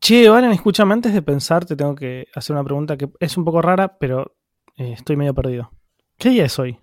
[0.00, 3.44] Che, Valen, escúchame, antes de pensar te tengo que hacer una pregunta que es un
[3.44, 4.36] poco rara, pero
[4.76, 5.70] eh, estoy medio perdido.
[6.16, 6.78] ¿Qué día es hoy?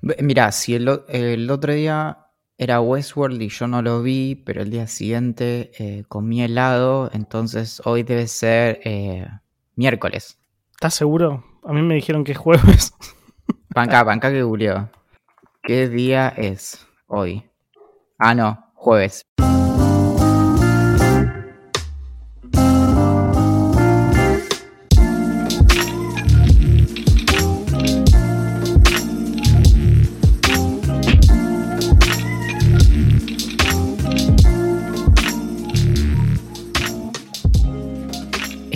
[0.00, 2.26] Mira, si el, el, otro día
[2.58, 7.80] era Westworld y yo no lo vi, pero el día siguiente eh, comí helado, entonces
[7.84, 9.28] hoy debe ser eh,
[9.76, 10.38] miércoles.
[10.72, 11.44] ¿Estás seguro?
[11.64, 12.94] A mí me dijeron que es jueves.
[13.74, 14.90] Panca, panca que googleó.
[15.62, 17.48] ¿Qué día es hoy?
[18.18, 19.22] Ah, no, jueves.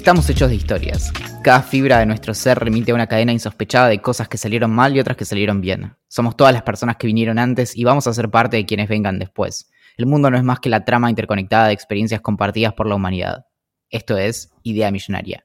[0.06, 1.12] Estamos hechos de historias.
[1.42, 4.94] Cada fibra de nuestro ser remite a una cadena insospechada de cosas que salieron mal
[4.94, 5.96] y otras que salieron bien.
[6.06, 9.18] Somos todas las personas que vinieron antes y vamos a ser parte de quienes vengan
[9.18, 9.68] después.
[9.96, 13.46] El mundo no es más que la trama interconectada de experiencias compartidas por la humanidad.
[13.90, 15.44] Esto es Idea Millonaria.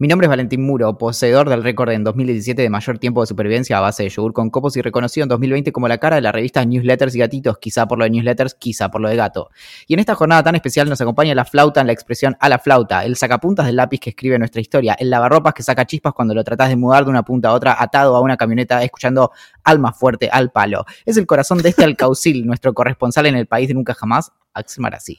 [0.00, 3.76] Mi nombre es Valentín Muro, poseedor del récord en 2017 de mayor tiempo de supervivencia
[3.76, 6.32] a base de yogur con copos y reconocido en 2020 como la cara de la
[6.32, 9.50] revista Newsletters y Gatitos, quizá por lo de Newsletters, quizá por lo de gato.
[9.86, 12.58] Y en esta jornada tan especial nos acompaña la flauta en la expresión a la
[12.58, 16.32] flauta, el sacapuntas del lápiz que escribe nuestra historia, el lavarropas que saca chispas cuando
[16.32, 19.32] lo tratás de mudar de una punta a otra atado a una camioneta escuchando
[19.64, 20.86] alma fuerte al palo.
[21.04, 24.80] Es el corazón de este alcaucil, nuestro corresponsal en el país de nunca jamás, Axel
[24.80, 25.18] Marazzi.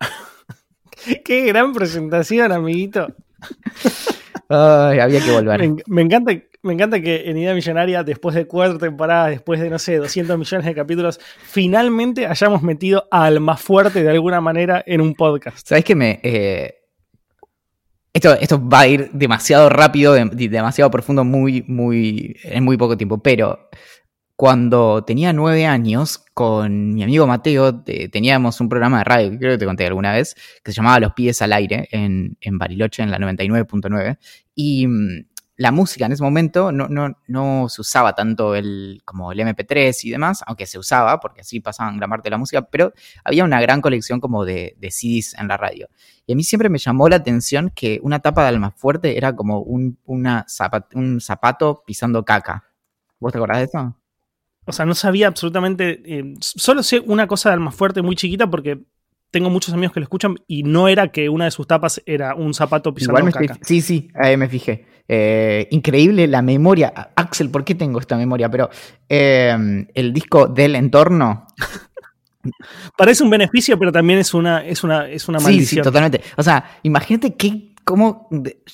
[1.24, 3.14] Qué gran presentación, amiguito.
[4.48, 5.60] Ay, había que volver.
[5.86, 9.78] Me, encanta, me encanta que en Idea Millonaria, después de cuatro temporadas, después de, no
[9.78, 15.00] sé, 200 millones de capítulos, finalmente hayamos metido a Alma Fuerte de alguna manera en
[15.00, 15.66] un podcast.
[15.66, 16.20] ¿Sabes qué me...?
[16.22, 16.74] Eh,
[18.14, 23.22] esto, esto va a ir demasiado rápido, demasiado profundo, muy, muy, en muy poco tiempo,
[23.22, 23.68] pero
[24.38, 29.52] cuando tenía nueve años, con mi amigo Mateo, teníamos un programa de radio, que creo
[29.54, 33.02] que te conté alguna vez, que se llamaba Los Pies al Aire, en, en Bariloche,
[33.02, 34.16] en la 99.9.
[34.54, 35.26] Y mm,
[35.56, 40.04] la música en ese momento no, no, no, se usaba tanto el, como el MP3
[40.04, 42.92] y demás, aunque se usaba, porque así pasaban gran parte de la música, pero
[43.24, 45.88] había una gran colección como de, de CDs en la radio.
[46.26, 49.62] Y a mí siempre me llamó la atención que una tapa de Almafuerte era como
[49.62, 50.46] un, una
[50.94, 52.66] un zapato pisando caca.
[53.18, 53.97] ¿Vos te acordás de eso?
[54.68, 56.02] O sea, no sabía absolutamente.
[56.04, 58.78] Eh, solo sé una cosa de Alma Fuerte muy chiquita porque
[59.30, 62.34] tengo muchos amigos que lo escuchan y no era que una de sus tapas era
[62.34, 63.58] un zapato pisando Igual caca.
[63.62, 64.86] sí, sí, ahí me fijé.
[65.08, 66.92] Eh, increíble la memoria.
[67.16, 68.50] Axel, ¿por qué tengo esta memoria?
[68.50, 68.68] Pero
[69.08, 71.46] eh, el disco del entorno.
[72.96, 75.66] Parece un beneficio, pero también es una, es una, es una maldición.
[75.66, 76.20] Sí, sí, totalmente.
[76.36, 78.28] O sea, imagínate qué ¿Cómo?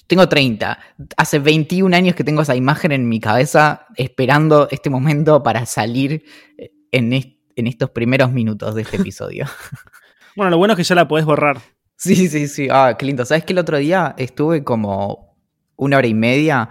[0.09, 0.77] Tengo 30.
[1.17, 6.25] Hace 21 años que tengo esa imagen en mi cabeza esperando este momento para salir
[6.59, 9.47] eh, en, en estos primeros minutos de este episodio.
[10.37, 11.61] bueno, lo bueno es que ya la podés borrar.
[11.97, 12.67] Sí, sí, sí.
[12.69, 13.25] Ah, qué lindo.
[13.25, 15.37] ¿Sabes que el otro día estuve como
[15.77, 16.71] una hora y media?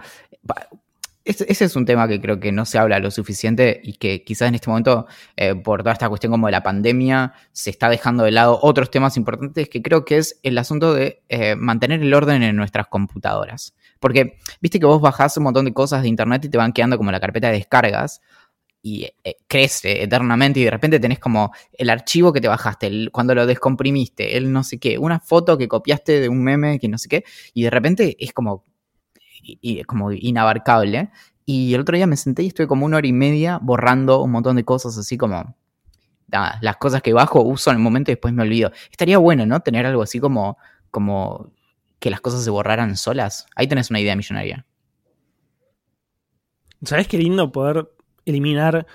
[1.24, 4.48] Ese es un tema que creo que no se habla lo suficiente y que quizás
[4.48, 8.24] en este momento, eh, por toda esta cuestión como de la pandemia, se está dejando
[8.24, 12.12] de lado otros temas importantes que creo que es el asunto de eh, mantener el
[12.12, 13.74] orden en nuestras computadoras.
[14.00, 16.98] Porque viste que vos bajás un montón de cosas de internet y te van quedando
[16.98, 18.20] como la carpeta de descargas
[18.82, 23.34] y eh, crece eternamente y de repente tenés como el archivo que te bajaste, cuando
[23.34, 26.98] lo descomprimiste, el no sé qué, una foto que copiaste de un meme que no
[26.98, 27.24] sé qué,
[27.54, 28.66] y de repente es como
[29.44, 31.10] y, como inabarcable.
[31.46, 34.30] Y el otro día me senté y estuve como una hora y media borrando un
[34.30, 35.56] montón de cosas así como
[36.60, 38.72] las cosas que bajo uso en el momento y después me olvido.
[38.90, 39.60] Estaría bueno, ¿no?
[39.60, 40.58] Tener algo así como,
[40.90, 41.52] como
[41.98, 43.46] que las cosas se borraran solas.
[43.54, 44.66] Ahí tenés una idea millonaria.
[46.82, 47.88] ¿Sabes qué lindo poder
[48.26, 48.86] eliminar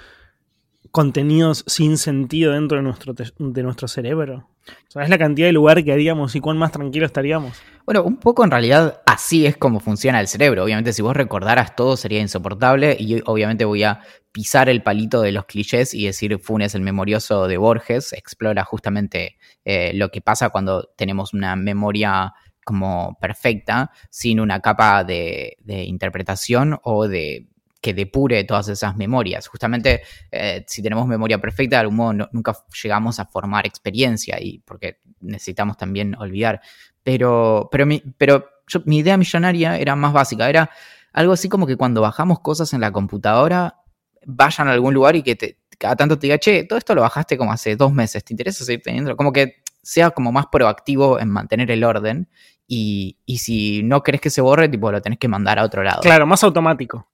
[0.92, 4.50] contenidos sin sentido dentro de nuestro, de nuestro cerebro?
[4.88, 7.60] ¿Sabes la cantidad de lugar que haríamos y cuán más tranquilo estaríamos?
[7.89, 10.63] Bueno, un poco en realidad así es como funciona el cerebro.
[10.63, 14.01] Obviamente, si vos recordaras todo sería insoportable y obviamente voy a
[14.31, 19.39] pisar el palito de los clichés y decir Funes el memorioso de Borges explora justamente
[19.65, 22.31] eh, lo que pasa cuando tenemos una memoria
[22.63, 27.47] como perfecta, sin una capa de interpretación o de
[27.81, 29.48] que depure todas esas memorias.
[29.48, 34.60] Justamente, eh, si tenemos memoria perfecta, de algún modo nunca llegamos a formar experiencia y
[34.60, 36.62] porque necesitamos también olvidar.
[37.04, 37.86] Pero, pero,
[38.18, 40.70] pero yo, mi idea millonaria era más básica, era
[41.14, 43.78] algo así como que cuando bajamos cosas en la computadora,
[44.25, 47.02] vayan a algún lugar y que te, cada tanto te diga, che, todo esto lo
[47.02, 49.16] bajaste como hace dos meses, ¿te interesa seguir teniendo?
[49.16, 52.30] Como que sea como más proactivo en mantener el orden
[52.68, 56.02] y, si no querés que se borre, tipo, lo tenés que mandar a otro lado.
[56.02, 57.09] Claro, más automático.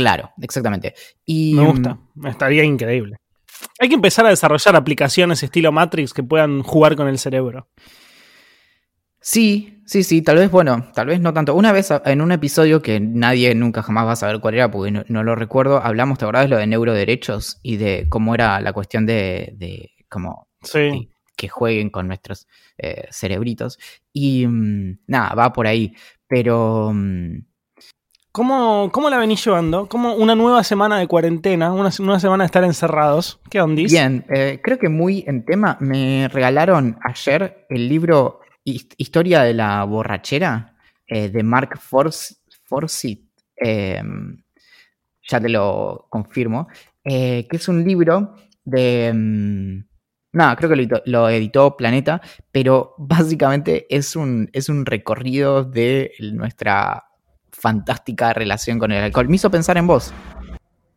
[0.00, 0.94] Claro, exactamente.
[1.26, 3.18] Y, Me gusta, estaría increíble.
[3.78, 7.68] Hay que empezar a desarrollar aplicaciones estilo Matrix que puedan jugar con el cerebro.
[9.20, 11.54] Sí, sí, sí, tal vez, bueno, tal vez no tanto.
[11.54, 15.04] Una vez en un episodio que nadie nunca jamás va a saber cuál era porque
[15.06, 18.72] no, lo recuerdo, hablamos, ¿te acordás de lo de neuroderechos y de cómo era la
[18.72, 20.48] cuestión de, de como
[21.36, 22.48] que jueguen con nuestros
[22.78, 23.78] eh, cerebritos?
[24.14, 25.94] Y mm, nada, va por ahí,
[26.26, 26.90] pero...
[26.94, 27.49] Mm,
[28.32, 29.88] ¿Cómo, ¿Cómo, la venís llevando?
[29.88, 33.40] ¿Cómo una nueva semana de cuarentena, una, nueva semana de estar encerrados?
[33.50, 33.90] ¿Qué ondis?
[33.90, 35.76] Bien, eh, creo que muy en tema.
[35.80, 40.76] Me regalaron ayer el libro Historia de la borrachera
[41.08, 43.26] eh, de Mark Forsyth.
[43.56, 44.42] Em,
[45.28, 46.68] ya te lo confirmo.
[47.02, 49.06] Eh, que es un libro de.
[49.08, 49.84] Em,
[50.32, 52.20] nada, creo que lo, editó Planeta,
[52.52, 57.09] pero básicamente es un, es un recorrido de nuestra
[57.60, 59.28] fantástica relación con el alcohol.
[59.28, 60.12] Me hizo pensar en vos.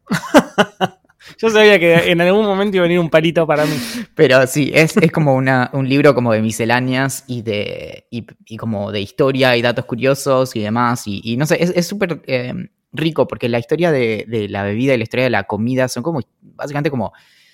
[1.38, 3.76] Yo sabía que en algún momento iba a venir un palito para mí.
[4.16, 9.02] Pero sí, es, como una, un libro como de misceláneas y de y, como de
[9.02, 11.04] historia y datos curiosos y demás.
[11.06, 12.54] Y, no sé, es súper eh,
[12.94, 16.22] rico porque la historia de, la bebida y la historia de la comida son como
[16.42, 17.12] básicamente como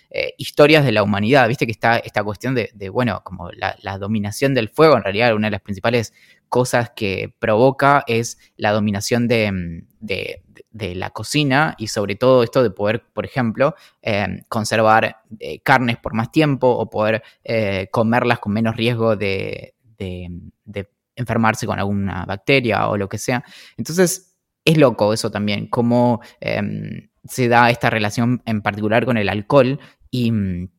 [0.10, 1.48] eh, historias de la humanidad.
[1.48, 5.48] Viste que está esta cuestión de, bueno, como la, dominación del fuego, en realidad una
[5.48, 6.14] de las principales
[6.48, 9.84] cosas que provoca es la dominación de,
[10.72, 15.98] de la cocina y sobre todo esto de poder, por ejemplo, eh, conservar eh, carnes
[15.98, 19.76] por más tiempo o poder eh, comerlas con menos riesgo de,
[21.16, 23.44] enfermarse con alguna bacteria o lo que sea.
[23.76, 29.30] Entonces, es loco eso también, cómo em, se da esta relación en particular con el
[29.30, 29.80] alcohol
[30.10, 30.70] y mm,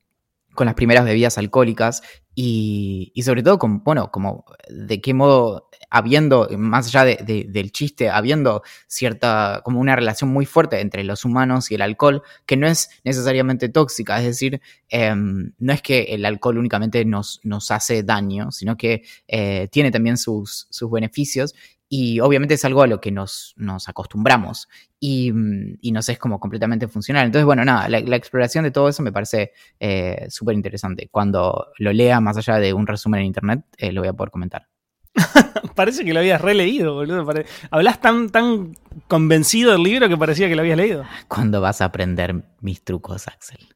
[0.54, 2.02] con las primeras bebidas alcohólicas
[2.34, 8.08] y, sobre todo con, bueno, como de qué modo habiendo, más allá de, del chiste,
[8.08, 12.66] habiendo cierta, como una relación muy fuerte entre los humanos y el alcohol, que no
[12.66, 18.02] es necesariamente tóxica, es decir, em, no es que el alcohol únicamente nos, nos hace
[18.02, 21.54] daño, sino que eh, tiene también sus, sus beneficios
[21.92, 24.68] y obviamente es algo a lo que nos, nos acostumbramos
[25.00, 25.32] y,
[25.80, 27.26] y, nos es como completamente funcional.
[27.26, 31.08] Entonces, bueno, nada, la, exploración de todo eso me parece eh, súper interesante.
[31.10, 34.30] Cuando lo lea, más allá de un resumen en internet, eh, lo voy a poder
[34.30, 34.68] comentar.
[35.74, 37.26] Parece que lo habías releído, boludo.
[37.72, 38.76] Hablas tan, tan
[39.08, 41.04] convencido del libro que parecía que lo habías leído.
[41.26, 43.66] ¿Cuándo vas a aprender mis trucos, Axel?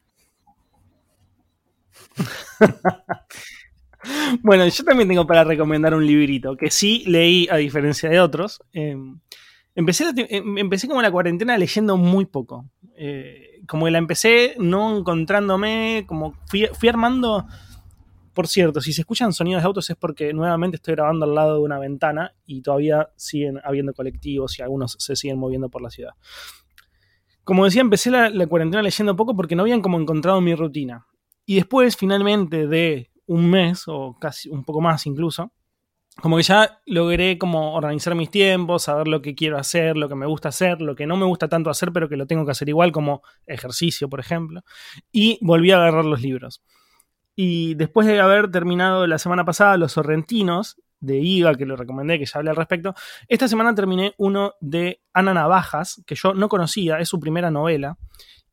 [4.43, 8.62] bueno, yo también tengo para recomendar un librito que sí leí a diferencia de otros.
[8.73, 9.21] Em,
[9.75, 12.69] empecé, em, empecé como la cuarentena leyendo muy poco.
[12.97, 17.47] Eh, como que la empecé no encontrándome, como fui, fui armando
[18.35, 21.55] por cierto, si se escuchan sonidos de autos es porque nuevamente estoy grabando al lado
[21.55, 25.91] de una ventana y todavía siguen habiendo colectivos y algunos se siguen moviendo por la
[25.91, 26.15] ciudad.
[27.45, 31.07] Como decía, empecé la, cuarentena leyendo poco porque no habían como encontrado mi rutina.
[31.47, 35.53] Y después, finalmente, de un mes o casi un poco más incluso,
[36.21, 40.15] como que ya logré como organizar mis tiempos, saber lo que quiero hacer, lo que
[40.15, 42.52] me gusta hacer, lo que no me gusta tanto hacer, pero que lo tengo que
[42.52, 44.62] hacer igual, como ejercicio, por ejemplo.
[45.11, 46.62] Y volví a agarrar los libros.
[47.35, 52.19] Y después de haber terminado la semana pasada Los Sorrentinos, de IGA, que lo recomendé,
[52.19, 52.95] que ya hablé al respecto,
[53.28, 57.99] esta semana terminé uno de Ana Navajas, que yo no conocía, es su primera novela,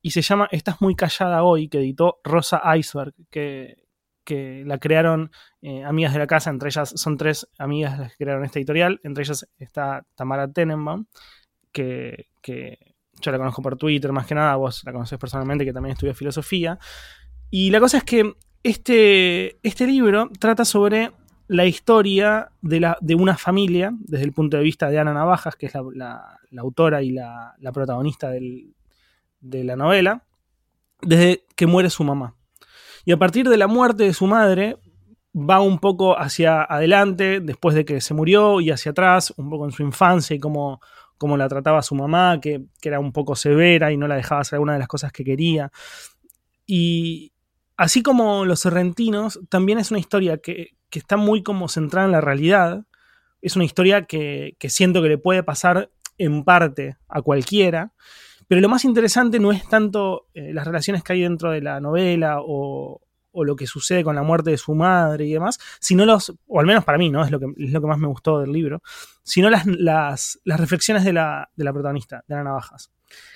[0.02, 3.81] y se llama Estás muy callada hoy, que editó Rosa Iceberg, que,
[4.24, 8.24] que la crearon eh, amigas de la casa, entre ellas son tres amigas las que
[8.24, 11.06] crearon esta editorial, entre ellas está Tamara Tenenbaum,
[11.72, 12.28] que,
[13.22, 16.14] yo la conozco por Twitter más que nada, vos la conoces personalmente, que también estudia
[16.14, 16.80] filosofía.
[17.50, 21.12] Y la cosa es que este, este libro trata sobre
[21.48, 25.56] la historia de, la, de, una familia, desde el punto de vista de Ana Navajas,
[25.56, 30.24] que es la, autora y la, protagonista de la novela,
[31.02, 32.36] desde que muere su mamá.
[33.06, 34.78] Y a partir de la muerte de su madre,
[35.36, 39.66] va un poco hacia adelante, después de que se murió, y hacia atrás, un poco
[39.66, 40.82] en su infancia y cómo,
[41.18, 44.42] cómo la trataba su mamá, que, que, era un poco severa y no la dejaba
[44.42, 45.72] hacer alguna de las cosas que quería.
[46.66, 47.32] Y,
[47.82, 52.22] Así como Los Sorrentinos, también es una historia que, está muy como centrada en la
[52.22, 52.86] realidad.
[53.42, 55.90] Es una historia que, siento que le puede pasar
[56.20, 57.92] en parte a cualquiera.
[58.52, 61.80] Pero lo más interesante no es tanto eh, las relaciones que hay dentro de la
[61.80, 63.00] novela o,
[63.34, 66.66] lo que sucede con la muerte de su madre y demás, sino los, o al
[66.66, 67.24] menos para mí, ¿no?
[67.24, 68.82] Es lo que, es lo que más me gustó del libro,
[69.24, 72.92] sino las, las, las reflexiones de la, de la protagonista, de Ana Navajas,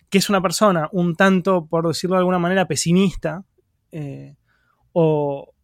[0.09, 3.45] que es una persona un tanto, por decirlo de alguna manera, pesimista,
[3.93, 4.35] eh,
[4.91, 5.54] o,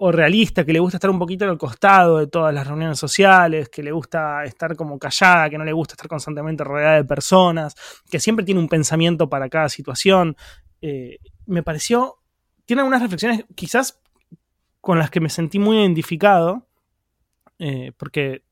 [0.00, 3.68] o realista, que le gusta estar un poquito al costado de todas las reuniones sociales,
[3.68, 7.74] que le gusta estar como callada, que no le gusta estar constantemente rodeada de personas,
[8.08, 10.36] que siempre tiene un pensamiento para cada situación.
[10.80, 12.18] Eh, me pareció,
[12.64, 14.00] tiene algunas reflexiones quizás
[14.80, 16.68] con las que me sentí muy identificado,
[17.58, 18.44] eh, porque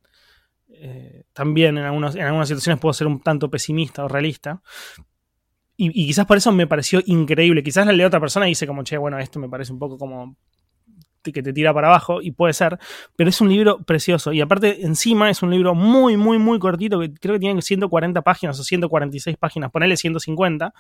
[0.69, 4.63] eh, también en, en algunas situaciones puedo ser un tanto pesimista o realista.
[5.77, 7.63] Y, y, quizás por eso me pareció increíble.
[7.63, 9.97] Quizás la leo otra persona y dice como, che, bueno, esto me parece un poco
[9.97, 10.37] como
[11.33, 12.79] que te tira para abajo, y puede ser,
[13.17, 14.33] pero es un libro precioso.
[14.33, 18.23] Y aparte, encima es un libro muy, muy, muy cortito, que creo que tiene 140
[18.23, 20.73] páginas o 146 páginas, ponele 150.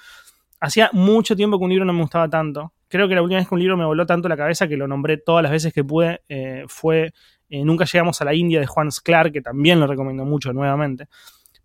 [0.59, 2.73] Hacía mucho tiempo que un libro no me gustaba tanto.
[2.89, 4.89] Creo que la última vez que un libro me voló tanto la cabeza que lo
[4.89, 7.13] nombré todas las veces que pude eh, fue
[7.49, 11.09] eh, Nunca llegamos a la India de Juan Sclar, que también lo recomiendo mucho nuevamente.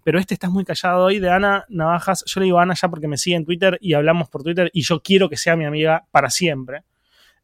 [0.03, 2.23] Pero este estás muy callado hoy de Ana Navajas.
[2.25, 4.69] Yo le digo a Ana ya porque me sigue en Twitter y hablamos por Twitter
[4.73, 6.83] y yo quiero que sea mi amiga para siempre.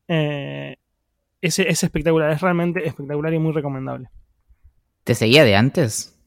[0.07, 0.77] Eh,
[1.41, 4.09] es, es espectacular, es realmente espectacular y muy recomendable.
[5.03, 6.19] ¿Te seguía de antes?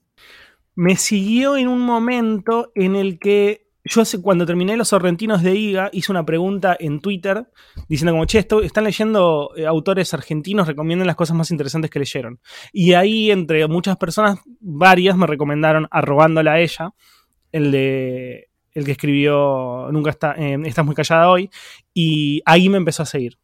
[0.74, 5.90] Me siguió en un momento en el que yo cuando terminé Los Sorrentinos de Iga
[5.92, 7.46] hice una pregunta en Twitter
[7.88, 11.98] diciendo como, che, esto, están leyendo eh, autores argentinos, recomienden las cosas más interesantes que
[11.98, 12.40] leyeron.
[12.72, 16.90] Y ahí entre muchas personas, varias me recomendaron, arrobándola a ella,
[17.52, 21.50] el de el que escribió Nunca está, eh, estás muy callada hoy,
[21.92, 23.38] y ahí me empezó a seguir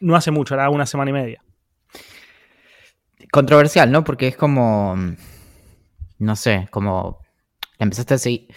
[0.00, 1.44] no hace mucho, era una semana y media.
[3.30, 4.02] Controversial, ¿no?
[4.02, 4.96] Porque es como,
[6.18, 7.20] no sé, como
[7.78, 8.48] empezaste a seguir.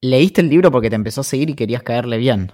[0.00, 2.52] Leíste el libro porque te empezó a seguir y querías caerle bien.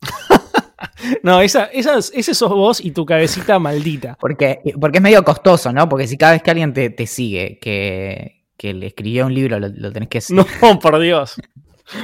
[1.22, 4.16] no, esa, esa, ese sos vos y tu cabecita maldita.
[4.18, 5.88] Porque, porque es medio costoso, ¿no?
[5.88, 9.92] Porque si cada vez que alguien te, sigue, que, que, le escribió un libro, lo,
[9.92, 10.46] tenés que seguir.
[10.62, 11.34] No, por Dios.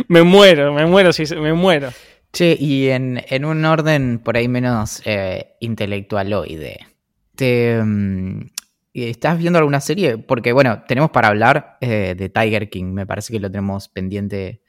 [0.08, 1.90] Me muero, me muero, si, me muero.
[2.35, 6.81] Che, y en, un orden por ahí menos eh, intelectualoide,
[7.37, 8.50] ¿te, mm,
[8.93, 10.19] ¿estás viendo alguna serie?
[10.19, 14.62] Porque, bueno, tenemos para hablar eh, de Tiger King, me parece que lo tenemos pendiente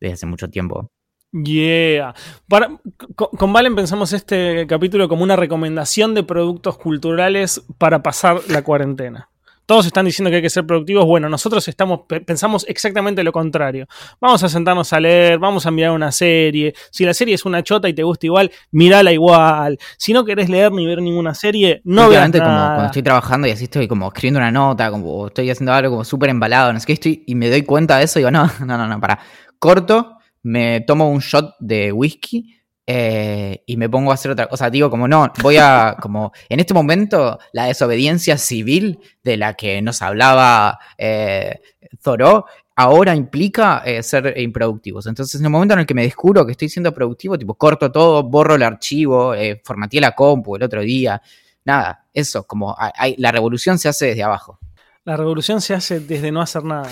[0.00, 0.90] desde hace mucho tiempo.
[1.30, 2.12] Yeah.
[2.48, 8.62] con, con, Valen pensamos este capítulo como una recomendación de productos culturales para pasar la
[8.62, 9.30] cuarentena
[9.66, 11.04] todos están diciendo que hay que ser productivos.
[11.06, 13.86] Bueno, nosotros estamos, pensamos exactamente lo contrario.
[14.20, 16.74] Vamos a sentarnos a leer, vamos a mirar una serie.
[16.90, 19.78] Si la serie es una chota y te gusta igual, mírala igual.
[19.96, 22.44] Si no querés leer ni ver ninguna serie, no veas nada.
[22.44, 25.90] como cuando estoy trabajando y así estoy como escribiendo una nota, como estoy haciendo algo
[25.92, 28.30] como súper embalado, no sé qué, estoy, y me doy cuenta de eso y digo,
[28.32, 29.18] no, no, no, no, para.
[29.58, 32.54] Corto, me tomo un shot de whisky
[32.86, 34.70] eh, y me pongo a hacer otra cosa.
[34.70, 39.80] Digo, como no, voy a, como en este momento, la desobediencia civil de la que
[39.82, 41.60] nos hablaba eh,
[42.02, 45.06] Zoró, ahora implica eh, ser improductivos.
[45.06, 47.90] Entonces, en el momento en el que me descubro que estoy siendo productivo, tipo, corto
[47.90, 51.20] todo, borro el archivo, eh, formateé la compu el otro día,
[51.64, 52.76] nada, eso, como
[53.16, 54.58] la revolución se hace desde abajo.
[55.04, 56.90] La revolución se hace desde no hacer nada.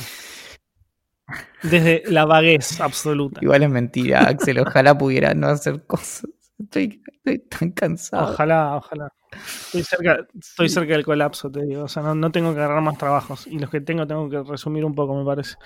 [1.62, 3.40] Desde la vaguez absoluta.
[3.42, 4.58] Igual es mentira, Axel.
[4.58, 6.26] Ojalá pudiera no hacer cosas.
[6.58, 7.02] Estoy,
[7.48, 8.32] tan cansado.
[8.32, 9.08] Ojalá, ojalá.
[9.32, 11.84] Estoy cerca, estoy cerca del colapso, te digo.
[11.84, 13.46] O sea, no, tengo que agarrar más trabajos.
[13.46, 15.56] Y los que tengo, tengo que resumir un poco, me parece.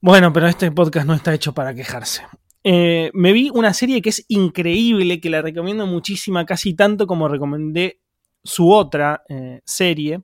[0.00, 2.22] Bueno, pero este podcast no está hecho para quejarse.
[2.62, 7.28] Eh, me vi una serie que es increíble, que la recomiendo muchísima, casi tanto como
[7.28, 8.00] recomendé
[8.42, 10.22] su otra eh, serie,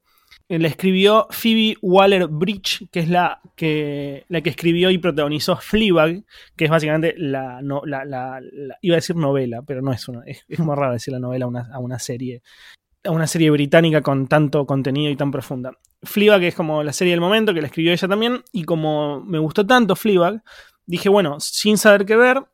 [0.59, 6.25] la escribió Phoebe Waller-Bridge, que es la que, la que escribió y protagonizó Fleabag,
[6.57, 7.61] que es básicamente la,
[8.83, 11.79] iba a decir novela, pero no es una, es, muy raro decir la novela a
[11.79, 12.43] una, serie
[13.05, 15.73] a una serie británica con tanto contenido y tan profunda.
[16.03, 19.39] Fleabag es como la serie del momento, que la escribió ella también, y como me
[19.39, 20.43] gustó tanto Fleabag,
[20.87, 22.45] dije, bueno, sin saber qué ver,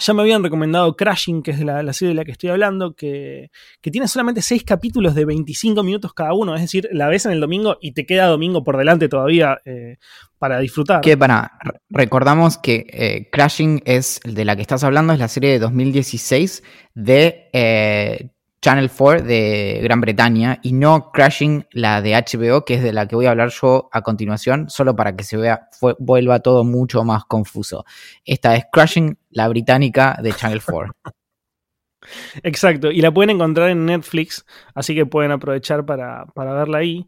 [0.00, 3.50] ya me habían recomendado Crashing, que es la, serie de la que estoy hablando, que,
[3.80, 6.54] tiene solamente 6 capítulos de 25 minutos cada uno.
[6.54, 9.96] Es decir, la ves en el domingo y te queda domingo por delante todavía eh,
[10.38, 11.00] para disfrutar.
[11.02, 11.52] Que para,
[11.88, 16.62] recordamos que eh, Crashing es de la que estás hablando, es la serie de 2016
[16.94, 18.30] de eh,
[18.62, 23.08] Channel 4 de Gran Bretaña y no Crashing, la de HBO, que es de la
[23.08, 27.02] que voy a hablar yo a continuación, solo para que se vea, vuelva todo mucho
[27.02, 27.86] más confuso.
[28.24, 30.92] Esta es Crashing, la británica de Channel 4.
[32.42, 37.06] Exacto, y la pueden encontrar en Netflix, así que pueden aprovechar para, verla ahí.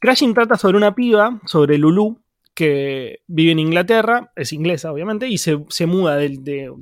[0.00, 2.20] Crashing trata sobre una piba, sobre Lulu,
[2.52, 6.72] que vive en Inglaterra, es inglesa obviamente, y se, muda de, de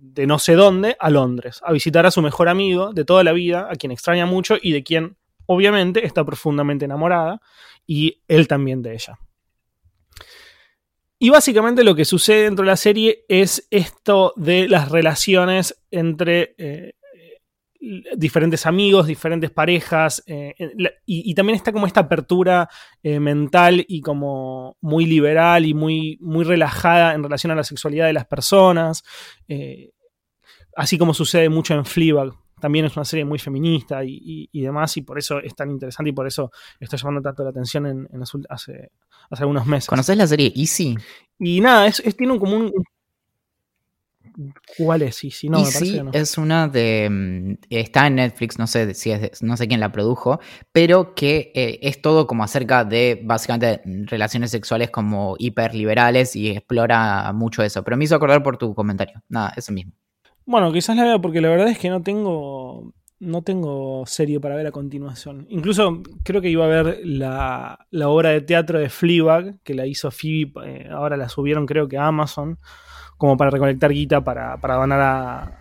[0.00, 3.68] no sé dónde a Londres, a visitar a su mejor amigo de toda la vida,
[3.70, 5.16] a quien extraña mucho y de quien
[5.46, 7.40] obviamente está profundamente enamorada,
[7.86, 9.18] y él también de ella.
[11.18, 16.54] Y básicamente lo que sucede dentro de la serie es esto de las relaciones entre
[16.56, 16.94] eh,
[17.80, 20.54] diferentes amigos, diferentes parejas, eh,
[21.06, 22.68] y, también está como esta apertura
[23.02, 28.06] eh, mental y como muy liberal y muy, muy relajada en relación a la sexualidad
[28.06, 29.02] de las personas,
[29.48, 29.92] eh,
[30.76, 32.32] así como sucede mucho en Fleabag.
[32.60, 36.12] También es una serie muy feminista y, demás, y por eso es tan interesante y
[36.12, 38.08] por eso está llamando tanto la atención en,
[38.50, 38.90] hace,
[39.30, 39.88] hace algunos meses.
[39.88, 40.94] ¿Conoces la serie Easy?
[41.38, 42.70] Y nada, es, tiene como un,
[44.78, 45.16] ¿Cuál es?
[45.16, 45.62] Sí, no,
[46.12, 47.08] es una de.
[47.10, 50.40] Mm, está en Netflix, no sé si es no sé quién la produjo,
[50.72, 57.32] pero que eh, es todo como acerca de básicamente relaciones sexuales como hiperliberales y explora
[57.32, 57.82] mucho eso.
[57.84, 59.22] Pero me hizo acordar por tu comentario.
[59.28, 59.92] Nada, eso mismo.
[60.46, 62.94] Bueno, quizás la vea porque la verdad es que no tengo.
[63.18, 65.46] No tengo serie para ver a continuación.
[65.50, 70.10] Incluso creo que iba a ver la, obra de teatro de Fleabag, que la hizo
[70.10, 72.56] Phoebe, eh, ahora la subieron creo que a Amazon
[73.20, 74.98] como para recolectar guita para, donar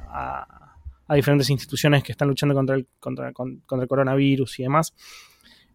[0.09, 4.93] a, diferentes instituciones que están luchando contra el, contra, el coronavirus y demás.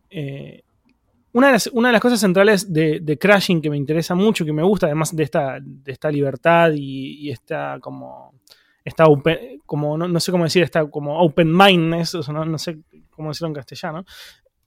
[0.08, 0.62] Eh,
[1.32, 4.52] una, de las, una, de las, cosas centrales de, Crashing que me interesa mucho, que
[4.54, 8.32] me gusta, además de esta, de esta libertad y, esta como.
[8.82, 9.04] Esta
[9.66, 12.78] como no, sé cómo decir, esta como open mindness, no, sé
[13.10, 14.04] cómo decirlo en castellano,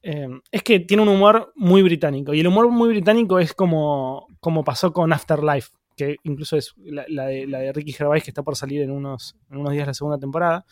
[0.02, 2.34] eh, es que tiene un humor muy británico.
[2.34, 7.26] Y el humor muy británico es como, como pasó con Afterlife que incluso es la,
[7.26, 10.66] de, Ricky Gervais que está por salir en unos, en unos días la segunda temporada.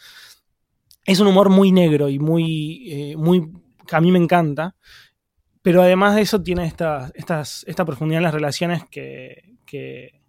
[1.04, 3.52] Es un humor muy negro y muy, eh, muy
[3.86, 4.76] que a mí me encanta,
[5.62, 10.22] pero además de eso tiene esta, esta profundidad en las relaciones que, que,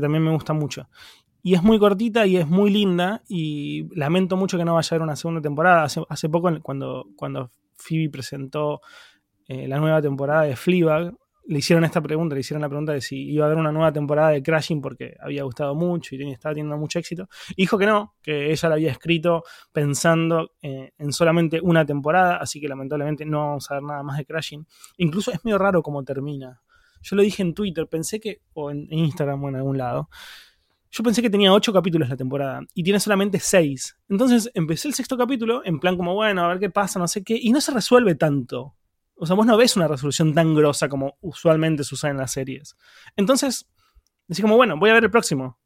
[0.00, 0.88] también me gusta mucho.
[1.44, 4.94] Y es muy cortita y es muy linda y lamento mucho que no vaya a
[4.94, 5.84] haber una segunda temporada.
[5.84, 8.80] Hace, hace poco cuando, cuando Phoebe presentó
[9.46, 13.00] eh, la nueva temporada de Fleabag, le hicieron esta pregunta, le hicieron la pregunta de
[13.00, 16.54] si iba a haber una nueva temporada de Crashing porque había gustado mucho y estaba
[16.54, 17.28] teniendo mucho éxito.
[17.50, 22.36] Y dijo que no, que ella la había escrito pensando eh, en solamente una temporada,
[22.36, 24.66] así que lamentablemente no vamos a ver nada más de Crashing.
[24.98, 26.62] Incluso es medio raro cómo termina.
[27.02, 30.08] Yo lo dije en Twitter, pensé que, o en Instagram o en algún lado,
[30.92, 33.96] yo pensé que tenía ocho capítulos la temporada y tiene solamente seis.
[34.08, 37.24] Entonces empecé el sexto capítulo en plan como, bueno, a ver qué pasa, no sé
[37.24, 38.76] qué, y no se resuelve tanto.
[39.14, 42.32] O sea, vos no ves una resolución tan grosa como usualmente se usa en las
[42.32, 42.76] series.
[43.16, 43.68] Entonces,
[44.26, 45.58] decís como, bueno, voy a ver el próximo.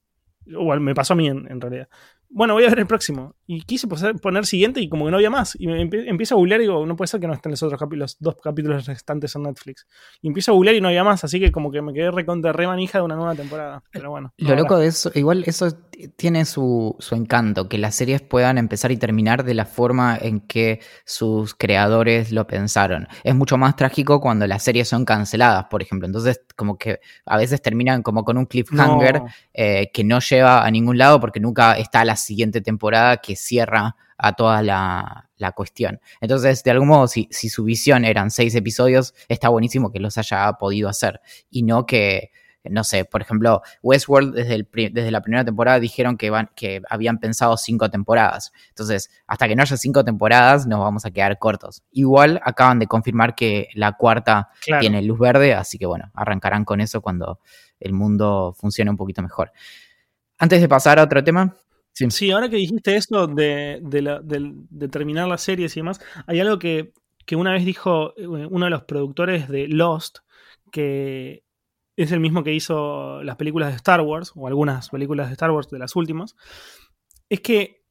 [0.57, 1.89] O me pasó a mí en realidad
[2.29, 3.35] bueno, voy a ver el próximo.
[3.47, 5.57] Y quise poner siguiente y como que no había más.
[5.59, 7.79] Y me empiezo a googlear y digo, no puede ser que no estén los otros
[7.79, 9.87] capítulos, dos capítulos restantes en Netflix.
[10.21, 12.53] Y empiezo a googlear y no había más, así que como que me quedé recontra
[12.53, 13.83] re manija de una nueva temporada.
[13.93, 14.33] Pero bueno.
[14.39, 15.69] Lo loco de eso, igual eso
[16.17, 20.41] tiene su, su encanto, que las series puedan empezar y terminar de la forma en
[20.41, 23.09] que sus creadores lo pensaron.
[23.25, 26.07] Es mucho más trágico cuando las series son canceladas, por ejemplo.
[26.07, 29.23] Entonces, como que a veces terminan como con un cliffhanger
[29.55, 33.97] eh, que no lleva a ningún lado porque nunca está la siguiente temporada que cierra
[34.19, 36.01] a toda la, cuestión.
[36.21, 40.19] Entonces, de algún modo, si, si, su visión eran seis episodios, está buenísimo que los
[40.19, 41.21] haya podido hacer.
[41.51, 42.31] Y no que,
[42.71, 46.83] no sé, por ejemplo, Westworld desde, el, desde la primera temporada dijeron que, van, que
[46.89, 48.53] habían pensado cinco temporadas.
[48.71, 51.83] Entonces, hasta que no haya cinco temporadas, nos vamos a quedar cortos.
[51.93, 54.51] Igual acaban de confirmar que la cuarta
[54.81, 57.41] tiene luz verde, así que bueno, arrancarán con eso cuando
[57.79, 59.53] el mundo funcione un poquito mejor.
[60.39, 61.55] Antes de pasar a otro tema,
[61.97, 62.31] Sí.
[62.31, 63.81] ahora que dijiste esto de,
[64.91, 66.93] terminar las series y demás, hay algo que,
[67.33, 70.19] una vez dijo eh, uno de los productores de Lost,
[70.71, 71.43] que
[71.97, 75.51] es el mismo que hizo las películas de Star Wars, o algunas películas de Star
[75.51, 76.37] Wars de las últimas,
[77.31, 77.86] es que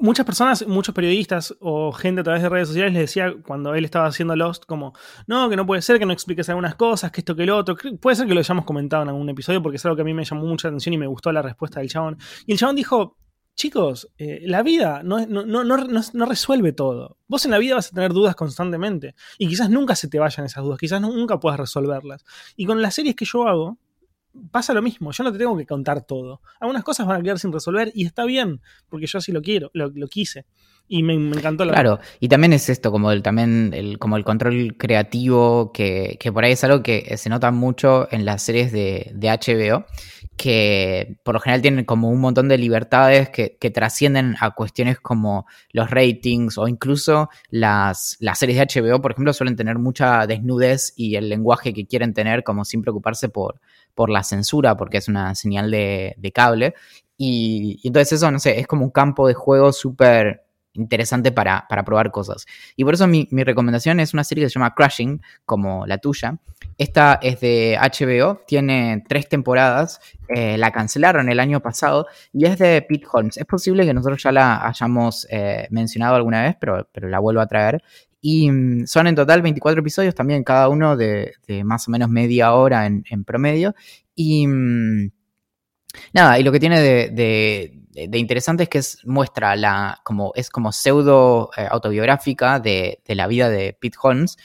[0.00, 3.84] muchas personas, muchos periodistas o gente a través de redes sociales le decía cuando él
[3.84, 4.94] estaba haciendo Lost como,
[5.26, 7.76] no, que no puede ser que no expliques algunas cosas, que esto, que lo otro.
[8.00, 10.14] Puede ser que lo hayamos comentado en algún episodio porque es algo que a mí
[10.14, 12.16] me llamó mucha atención y me gustó la respuesta del chabón.
[12.46, 13.18] Y el chabón dijo,
[13.58, 17.18] chicos, eh, la vida no, no, no, no, resuelve todo.
[17.26, 20.46] Vos en la vida vas a tener dudas constantemente y quizás nunca se te vayan
[20.46, 22.24] esas dudas, quizás nunca puedas resolverlas.
[22.56, 23.78] Y con las series que yo hago,
[24.50, 26.40] pasa lo mismo, yo no te tengo que contar todo.
[26.60, 29.70] Algunas cosas van a quedar sin resolver y está bien, porque yo así lo quiero,
[29.74, 30.46] lo, quise.
[30.90, 34.24] Y me, encantó la Claro, y también es esto, como el, también el, como el
[34.24, 38.72] control creativo, que, que por ahí es algo que se nota mucho en las series
[38.72, 39.84] de, de HBO,
[40.38, 44.98] que por lo general tienen como un montón de libertades que, que, trascienden a cuestiones
[44.98, 50.26] como los ratings o incluso las, las series de HBO, por ejemplo, suelen tener mucha
[50.26, 53.60] desnudez y el lenguaje que quieren tener como sin preocuparse por,
[53.94, 56.74] por la censura, porque es una señal de, de cable.
[57.18, 61.66] Y, y, entonces eso, no sé, es como un campo de juego súper interesante para,
[61.68, 62.46] para, probar cosas.
[62.76, 65.98] Y por eso mi, mi, recomendación es una serie que se llama Crashing, como la
[65.98, 66.38] tuya.
[66.76, 72.58] Esta es de HBO, tiene tres temporadas, eh, la cancelaron el año pasado y es
[72.58, 73.36] de Pete Holmes.
[73.36, 77.40] Es posible que nosotros ya la hayamos eh, mencionado alguna vez, pero, pero la vuelvo
[77.40, 77.82] a traer.
[78.20, 81.32] Y mm, son en total 24 episodios, también cada uno de,
[81.64, 83.74] más o menos media hora en, en promedio.
[84.14, 85.10] Y mm,
[86.12, 87.72] nada, y lo que tiene de,
[88.12, 93.48] interesante es que es, muestra la, como, es como pseudo eh, autobiográfica de, la vida
[93.48, 94.36] de Pete Holmes,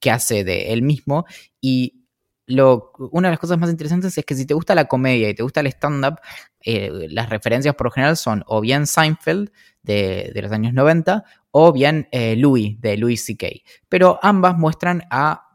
[0.00, 1.26] que hace de él mismo.
[1.60, 2.04] Y
[2.48, 5.42] una de las cosas más interesantes es que si te gusta la comedia y te
[5.42, 6.20] gusta el stand-up,
[6.60, 9.50] eh, las referencias por lo general son o bien Seinfeld
[9.82, 13.48] de, los años 90 o bien eh, Louis de Louis C.K.
[13.88, 15.48] Pero ambas muestran a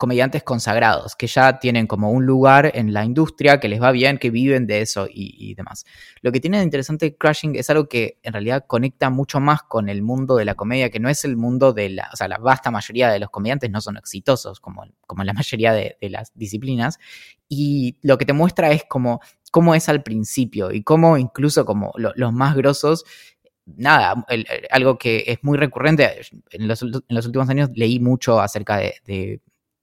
[0.00, 4.16] comediantes consagrados, que ya tienen como un lugar en la industria, que les va bien,
[4.16, 5.84] que viven de eso y, demás.
[6.22, 9.90] Lo que tiene de interesante Crashing es algo que en realidad conecta mucho más con
[9.90, 12.38] el mundo de la comedia, que no es el mundo de la, o sea, la
[12.38, 16.98] vasta mayoría de los comediantes no son exitosos, como, como la mayoría de, las disciplinas,
[17.46, 21.92] y lo que te muestra es como cómo es al principio y cómo incluso como
[21.96, 23.04] lo, los más grosos
[23.76, 24.24] nada,
[24.70, 29.40] algo que es muy recurrente, en los, últimos años leí mucho acerca de,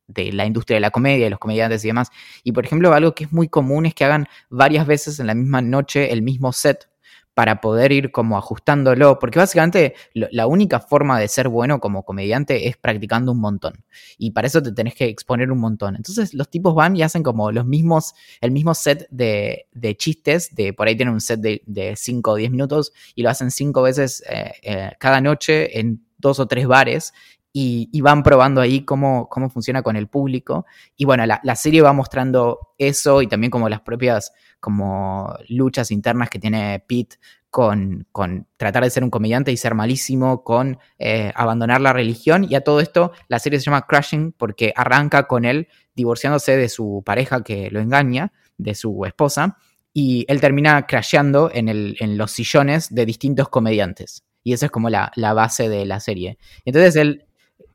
[0.07, 2.09] de la industria de la comedia, de los comediantes y demás.
[2.43, 5.35] Y por ejemplo, algo que es muy común es que hagan varias veces en la
[5.35, 6.89] misma noche el mismo set
[7.37, 12.67] para poder ir como ajustándolo, porque básicamente la única forma de ser bueno como comediante
[12.67, 13.85] es practicando un montón,
[14.17, 15.95] y para eso te tenés que exponer un montón.
[15.95, 20.55] Entonces los tipos van y hacen como los mismos, el mismo set de, de chistes,
[20.55, 23.83] de por ahí tienen un set de 5 o 10 minutos, y lo hacen cinco
[23.83, 27.13] veces eh, eh, cada noche en dos o tres bares,
[27.59, 30.67] y, van probando ahí cómo, cómo funciona con el público.
[30.95, 35.89] Y bueno, la, la, serie va mostrando eso y también como las propias como luchas
[35.89, 37.17] internas que tiene Pete
[37.49, 42.45] con, con tratar de ser un comediante y ser malísimo, con eh, abandonar la religión.
[42.47, 46.69] Y a todo esto, la serie se llama Crashing porque arranca con él divorciándose de
[46.69, 49.57] su pareja que lo engaña, de su esposa,
[49.93, 54.23] y él termina crasheando en, el, en los sillones de distintos comediantes.
[54.43, 56.37] Y esa es como la, la base de la serie.
[56.63, 57.26] Entonces él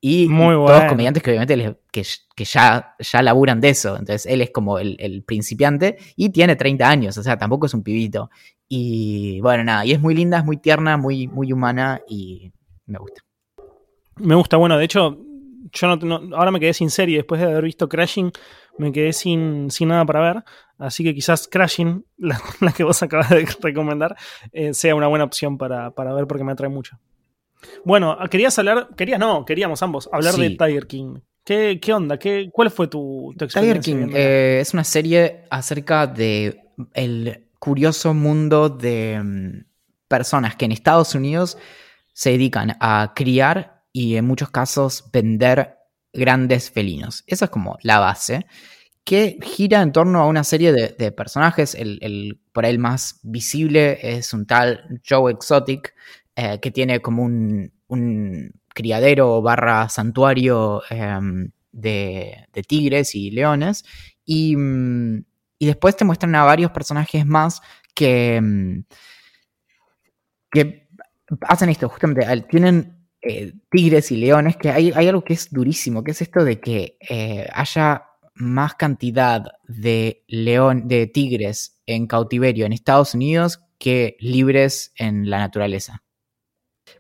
[0.05, 0.67] y Muy bueno.
[0.67, 3.91] todos comediantes que obviamente les, que, que, ya, ya laburan de eso.
[3.91, 7.75] Entonces él es como el, el, principiante y tiene 30 años, o sea, tampoco es
[7.75, 8.29] un pibito.
[8.69, 12.51] Y bueno, nada, y es muy linda, es muy tierna, muy, muy humana y
[12.85, 13.23] me gusta.
[14.17, 15.19] Me gusta, bueno, de hecho,
[15.71, 18.33] yo no, no, ahora me quedé sin serie, después de haber visto Crashing,
[18.79, 20.45] me quedé sin, sin nada para ver.
[20.79, 24.17] Así que quizás Crashing, la, la que vos acabas de recomendar,
[24.51, 26.99] eh, sea una buena opción para, para ver porque me atrae mucho.
[27.85, 30.43] Bueno, querías hablar, querías no, queríamos ambos hablar sí.
[30.43, 31.21] de Tiger King.
[31.45, 32.19] ¿Qué, qué onda?
[32.19, 33.81] ¿Qué, ¿Cuál fue tu, tu experiencia?
[33.83, 39.65] Tiger King eh, es una serie acerca de el curioso mundo de um,
[40.09, 41.59] personas que en Estados Unidos
[42.13, 45.77] se dedican a criar y en muchos casos vender
[46.13, 47.25] grandes felinos.
[47.27, 48.47] Esa es como la base
[49.05, 51.75] que gira en torno a una serie de, de personajes.
[51.75, 55.95] El, el, por ahí el más visible es un tal Joe Exotic,
[56.37, 61.19] eh, que tiene como un, un, criadero barra santuario eh,
[61.73, 63.85] de, de, tigres y leones.
[64.25, 65.25] Y, mm,
[65.59, 67.61] y, después te muestran a varios personajes más
[67.95, 68.85] que, mm,
[70.51, 70.89] que
[71.43, 76.03] hacen esto, justamente, tienen eh, tigres y leones, que hay, hay, algo que es durísimo,
[76.03, 82.67] que es esto de que eh, haya más cantidad de león, de tigres en cautiverio
[82.67, 86.03] en Estados Unidos que libres en la naturaleza.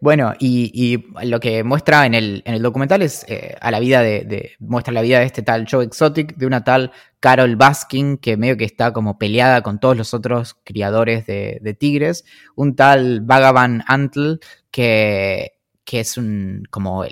[0.02, 3.78] Bueno, y, y, lo que muestra en el, en el documental es eh, a la
[3.78, 8.18] vida de, muestra la vida de este tal Joe Exotic, de una tal Carol Baskin,
[8.18, 12.24] que medio que está como peleada con todos los otros criadores de, tigres,
[12.56, 14.40] un tal Vagabond Antl,
[14.72, 15.52] que,
[15.84, 17.04] que es un como,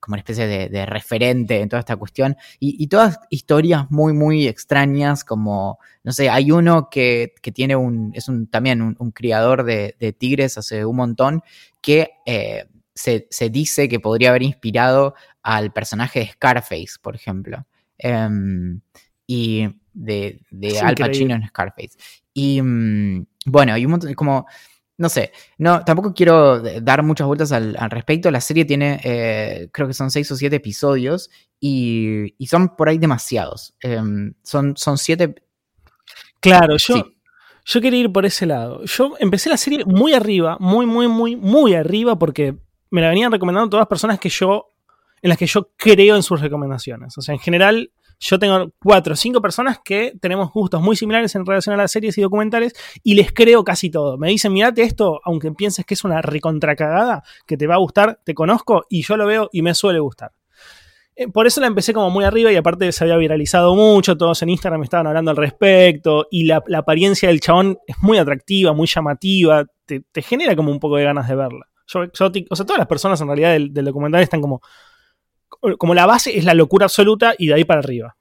[0.00, 4.46] como una especie de, referente en toda esta cuestión, y, y, todas historias muy, muy
[4.48, 9.64] extrañas, como, no sé, hay uno que, que tiene un, es un, también un, criador
[9.64, 11.42] de, tigres hace un montón,
[11.80, 17.66] que eh, se, se, dice que podría haber inspirado al personaje de Scarface, por ejemplo,
[18.02, 18.80] um,
[19.26, 21.96] y de, de Al Pacino en Scarface.
[22.34, 24.46] Y um, bueno, hay un montón, como
[24.98, 28.32] no sé, no, tampoco quiero dar muchas vueltas al, respecto.
[28.32, 32.98] La serie tiene, eh, creo que son seis o siete episodios y, son por ahí
[32.98, 33.74] demasiados.
[33.80, 35.36] Em, son, son siete.
[36.40, 37.12] Claro, yo,
[37.68, 38.82] yo quería ir por ese lado.
[38.84, 42.56] Yo empecé la serie muy arriba, muy, muy, muy, muy arriba, porque
[42.90, 44.70] me la venían recomendando todas las personas que yo,
[45.20, 47.18] en las que yo creo en sus recomendaciones.
[47.18, 51.34] O sea, en general, yo tengo cuatro o cinco personas que tenemos gustos muy similares
[51.34, 54.16] en relación a las series y documentales y les creo casi todo.
[54.16, 58.18] Me dicen, mirate esto, aunque pienses que es una recontracagada, que te va a gustar,
[58.24, 60.32] te conozco y yo lo veo y me suele gustar.
[61.18, 64.40] Eh, por eso la empecé como muy arriba y aparte se había viralizado mucho, todos
[64.42, 68.86] en Instagram estaban hablando al respecto y la, apariencia del chabón es muy atractiva, muy
[68.86, 71.66] llamativa, te, genera como un poco de ganas de verla.
[71.88, 74.60] Yo, o sea, todas las personas en realidad del documental están como,
[75.76, 78.16] como la base es la locura absoluta y de ahí para arriba.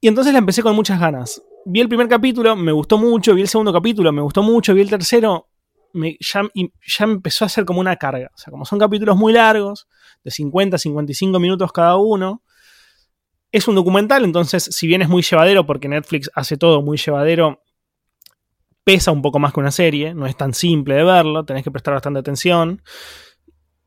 [0.00, 1.42] Y entonces la empecé con muchas ganas.
[1.66, 4.80] Vi el primer capítulo, me gustó mucho, vi el segundo capítulo, me gustó mucho, vi
[4.80, 5.49] el tercero,
[5.92, 8.30] ya, empezó a ser como una carga.
[8.34, 9.88] O sea, como son capítulos muy largos,
[10.24, 12.42] de 50 a 55 minutos cada uno,
[13.52, 17.62] es un documental, entonces si bien es muy llevadero, porque Netflix hace todo muy llevadero,
[18.84, 21.70] pesa un poco más que una serie, no es tan simple de verlo, tenés que
[21.70, 22.82] prestar bastante atención.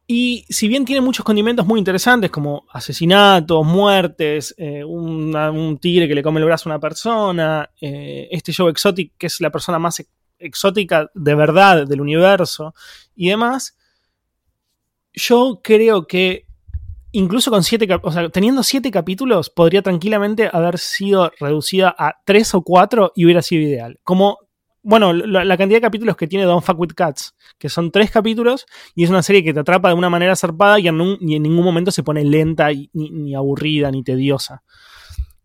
[0.05, 6.15] Y si bien tiene muchos condimentos muy interesantes, como asesinatos, muertes, eh, un tigre que
[6.15, 9.79] le come el brazo a una persona, eh, este Joe Exotic, que es la persona
[9.79, 10.03] más
[10.45, 12.73] exótica de verdad del universo,
[13.15, 13.77] y demás,
[15.13, 16.47] yo creo que
[17.12, 22.53] incluso con siete, o sea, teniendo siete capítulos, podría tranquilamente haber sido reducida a tres
[22.56, 23.99] o cuatro y hubiera sido ideal.
[24.03, 24.39] Como
[24.84, 28.65] bueno, la, cantidad de capítulos que tiene Don't Fuck With Cats, que son tres capítulos,
[28.93, 31.89] y es una serie que te atrapa de una manera zarpada y en, ningún momento
[31.89, 34.62] se pone lenta, ni, aburrida, ni tediosa.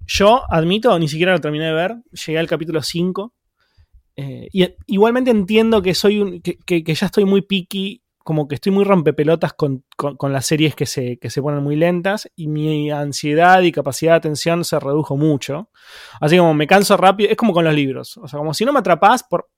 [0.07, 3.33] Yo, admito, ni siquiera lo terminé de ver, llegué al capítulo 5.
[4.21, 8.57] Eh, y igualmente entiendo que soy un, que, que, ya estoy muy picky como que
[8.57, 12.49] estoy muy rompepelotas con, con, las series que se, que se ponen muy lentas y
[12.49, 15.71] mi ansiedad y capacidad de atención se redujo mucho.
[16.21, 18.17] Así como me canso rápido, es como con los libros.
[18.17, 19.49] O sea, como si no me atrapas, por,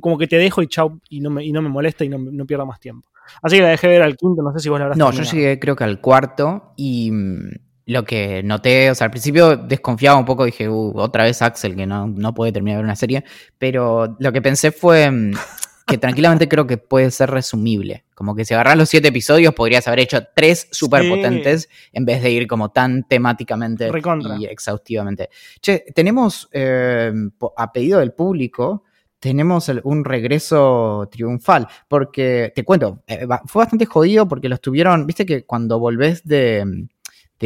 [0.00, 2.18] como que te dejo y chau, y no me, y no me molesta y no,
[2.18, 3.08] no pierdo más tiempo.
[3.42, 5.22] Así que la dejé ver al quinto, no sé si vos la habrás No, yo
[5.22, 7.50] llegué creo que al cuarto y mm,
[7.88, 11.74] lo que noté, o sea, al principio desconfiaba un poco, dije, uh, otra vez Axel
[11.74, 13.24] que no, no puede terminar de ver una serie,
[13.56, 15.32] pero lo que pensé fue mm,
[15.86, 18.04] que tranquilamente creo que puede ser resumible.
[18.14, 22.22] Como que si agarras los siete episodios, podrías haber hecho tres súper potentes en vez
[22.22, 23.90] de ir como tan temáticamente
[24.38, 25.30] y exhaustivamente.
[25.62, 27.10] Che, tenemos, eh,
[27.56, 28.84] a pedido del público,
[29.18, 31.66] tenemos un regreso triunfal.
[31.88, 36.86] Porque, te cuento, eh, fue bastante jodido porque los tuvieron, viste que cuando volvés de,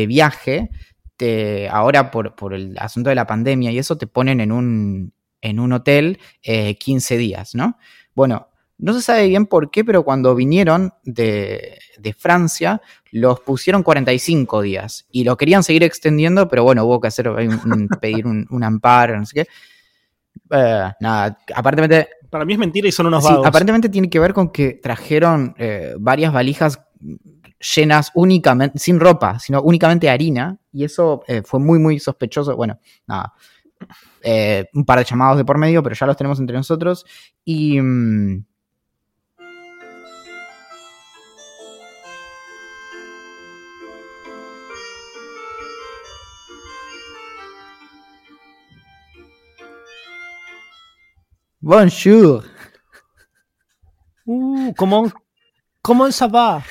[0.06, 0.70] viaje,
[1.16, 5.12] te, ahora por, por, el asunto de la pandemia y eso, te ponen en un,
[5.40, 7.78] en un hotel 15 eh, días, ¿no?
[8.14, 11.78] Bueno, no se sabe bien por qué, pero cuando vinieron de,
[12.18, 17.30] Francia, los pusieron 45 días y lo querían seguir extendiendo, pero bueno, hubo que hacer
[18.00, 19.46] pedir un, amparo, no sé qué.
[20.50, 22.10] Eh, nada, aparentemente.
[22.28, 23.46] Para mí es mentira y son unos vagos.
[23.46, 26.80] aparentemente tiene que ver con que trajeron eh, varias valijas
[27.76, 32.56] llenas únicamente, sin ropa, sino únicamente harina, y eso eh, fue muy, muy sospechoso.
[32.56, 33.32] Bueno, nada.
[34.22, 37.04] Eh, un par de llamados de por medio, pero ya los tenemos entre nosotros.
[37.44, 37.80] Y.
[37.80, 38.44] Mm,
[51.64, 52.42] Bonjour.
[54.26, 55.12] Uh, ¿cómo,
[55.80, 56.64] cómo ça va?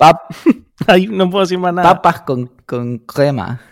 [0.00, 0.32] Pap
[0.86, 1.90] Ay, no puedo decir más nada.
[1.90, 3.60] Papas con, con crema.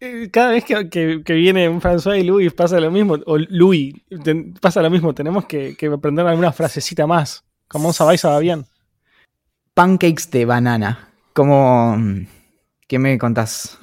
[0.00, 3.94] Eh, cada vez que, viene un François y Louis pasa lo mismo, o Louis
[4.60, 7.44] pasa lo mismo, tenemos que, aprender alguna frasecita más.
[7.68, 8.66] Como un va bien.
[9.74, 11.10] Pancakes de banana.
[11.32, 11.96] Como.
[12.88, 13.78] ¿Qué me contás?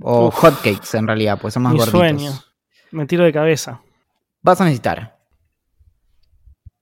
[0.00, 2.00] O hotcakes en realidad, pues son más mi gorditos.
[2.00, 2.32] sueño.
[2.90, 3.82] Me tiro de cabeza.
[4.40, 5.18] Vas a necesitar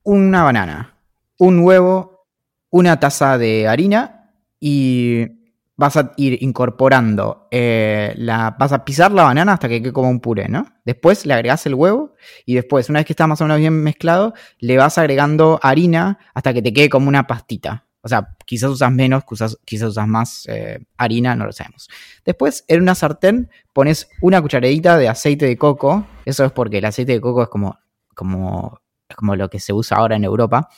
[0.05, 1.00] una banana,
[1.41, 2.27] un huevo,
[2.69, 5.27] una taza de harina y
[5.75, 8.55] vas a ir incorporando eh, la.
[8.59, 10.67] vas a pisar la banana hasta que quede como un puré, ¿no?
[10.85, 13.73] Después le agregas el huevo y después, una vez que está más o menos bien
[13.83, 17.87] mezclado, le vas agregando harina hasta que te quede como una pastita.
[18.03, 21.89] O sea, quizás usas menos, quizás, quizás usas más eh, harina, no lo sabemos.
[22.27, 26.07] Después, en una sartén pones una cucharadita de aceite de coco.
[26.27, 27.79] Eso es porque el aceite de coco es como,
[28.15, 30.69] como, es como lo que se usa ahora en Europa.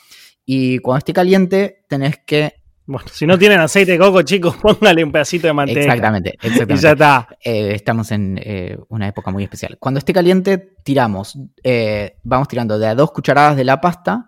[0.45, 2.53] Y cuando esté caliente, tenés que
[2.85, 5.79] Bueno, si no tienen aceite de coco, chicos, póngale un pedacito de manteca.
[5.79, 6.73] Exactamente, exactamente.
[6.75, 7.27] Y ya está.
[7.43, 9.77] Eh, estamos en eh, una época muy especial.
[9.79, 14.27] Cuando esté caliente, tiramos, eh, vamos tirando de a dos cucharadas de la pasta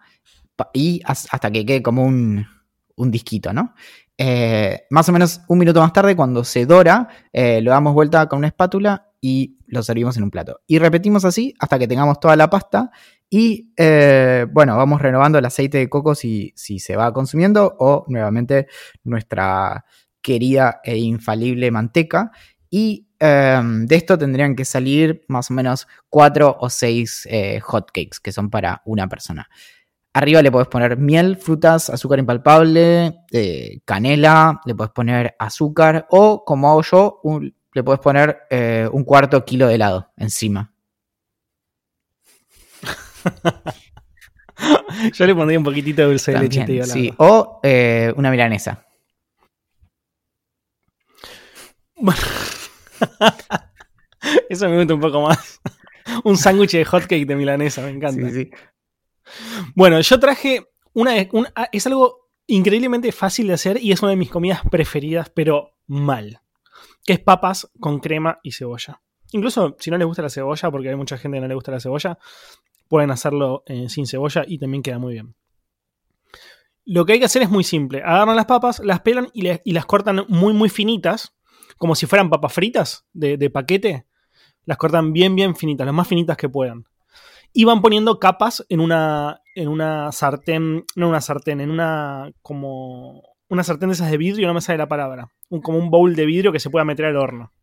[0.55, 2.45] pa- y as- hasta que quede como un,
[2.95, 3.73] un disquito, ¿no?
[4.89, 8.47] Más o menos un minuto más tarde, cuando se dora, lo damos vuelta con una
[8.47, 10.61] espátula y lo servimos en un plato.
[10.67, 12.91] Y repetimos así hasta que tengamos toda la pasta.
[13.29, 18.67] Y eh, bueno, vamos renovando el aceite de coco si, se va consumiendo o nuevamente
[19.03, 19.85] nuestra
[20.21, 22.31] querida e infalible manteca.
[22.69, 28.19] Y eh, de esto tendrían que salir más o menos cuatro o seis eh, hotcakes
[28.21, 29.49] que son para una persona.
[30.13, 36.45] Arriba le puedes poner miel, frutas, azúcar impalpable, eh, canela, le puedes poner azúcar o,
[36.45, 37.21] como hago yo,
[37.73, 38.43] le puedes poner
[38.93, 40.74] un cuarto kilo de helado encima.
[45.13, 47.13] Yo le pondría un poquitito de dulce de leche, te digo sí.
[47.17, 48.85] O eh, una milanesa.
[51.97, 52.19] Bueno.
[54.49, 55.61] Eso me gusta un poco más.
[56.23, 58.29] Un sándwich de hotcake de milanesa, me encanta.
[58.29, 58.51] Sí, sí.
[59.73, 64.11] Bueno, yo traje una, un- ah, es algo increíblemente fácil de hacer y es una
[64.11, 66.41] de mis comidas preferidas, pero mal.
[67.03, 69.01] Que es papas con crema y cebolla.
[69.31, 71.71] Incluso si no les gusta la cebolla, porque hay mucha gente que no le gusta
[71.71, 72.19] la cebolla,
[72.87, 75.35] pueden hacerlo eh, sin cebolla y también queda muy bien.
[76.85, 78.01] Lo que hay que hacer es muy simple.
[78.03, 81.33] Agarran las papas, las pelan y, las cortan muy, muy finitas,
[81.77, 84.05] como si fueran papas fritas de, paquete.
[84.65, 86.85] Las cortan bien, bien finitas, lo más finitas que puedan
[87.57, 93.23] y van poniendo capas en una, en una sartén, no una sartén, en una como
[93.47, 95.31] una sartén de esas de vidrio, no me sale la palabra,
[95.63, 97.53] como un bowl de vidrio que se pueda meter al horno.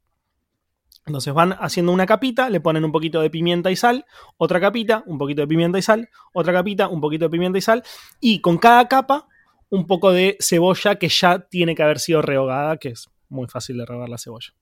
[1.07, 4.05] Entonces van haciendo una capita, le ponen un poquito de pimienta y sal,
[4.37, 7.63] otra capita, un poquito de pimienta y sal, otra capita, un poquito de pimienta y
[7.63, 7.83] sal,
[8.21, 9.27] y con cada capa
[9.71, 13.79] un poco de cebolla que ya tiene que haber sido rehogada, que es muy fácil
[13.79, 14.53] de rehogar la cebolla.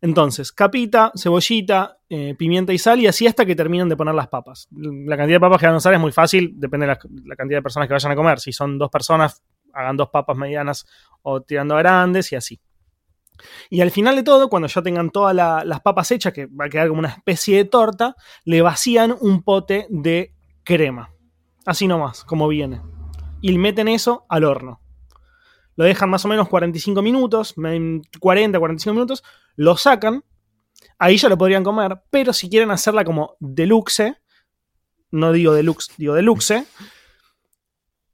[0.00, 4.28] Entonces, capita, cebollita, eh, pimienta y sal, y así hasta que terminan de poner las
[4.28, 4.68] papas.
[4.72, 7.36] La cantidad de papas que van a usar es muy fácil, depende de la, la
[7.36, 8.40] cantidad de personas que vayan a comer.
[8.40, 10.86] Si son dos personas, hagan dos papas medianas
[11.22, 12.60] o tirando a grandes y así.
[13.70, 16.66] Y al final de todo, cuando ya tengan todas la- las papas hechas, que va
[16.66, 21.10] a quedar como una especie de torta, le vacían un pote de crema.
[21.66, 22.80] Así nomás, como viene.
[23.40, 24.80] Y meten eso al horno.
[25.76, 29.22] Lo dejan más o menos 45 minutos, en 40, 45 minutos,
[29.54, 30.24] lo sacan,
[30.98, 34.14] ahí ya lo podrían comer, pero si quieren hacerla como deluxe,
[35.12, 36.64] no digo deluxe, digo deluxe,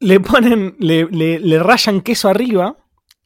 [0.01, 1.07] le ponen, le-
[1.39, 2.77] le rayan queso arriba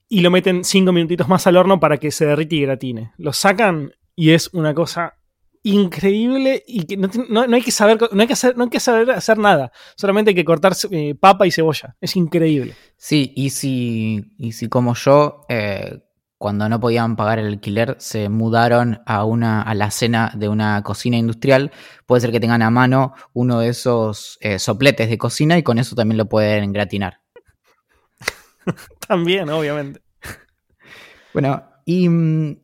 [0.08, 3.12] y lo meten 5 minutitos más al horno para que se derrite y gratine.
[3.18, 5.14] Lo sacan y es una cosa
[5.62, 8.70] increíble y que no, no- no hay que saber no hay que hacer, no hay
[8.70, 13.32] que saber hacer nada solamente hay que cortar eh, papa y cebolla es increíble Sí,
[13.36, 16.00] y si, y si como yo, eh,
[16.36, 20.82] cuando no podían pagar el alquiler, se mudaron a, una, a la cena de una
[20.84, 21.70] cocina industrial,
[22.06, 25.78] puede ser que tengan a mano uno de esos eh, sopletes de cocina y con
[25.78, 27.20] eso también lo pueden gratinar.
[29.06, 30.00] también obviamente
[31.32, 32.56] Bueno, y mm,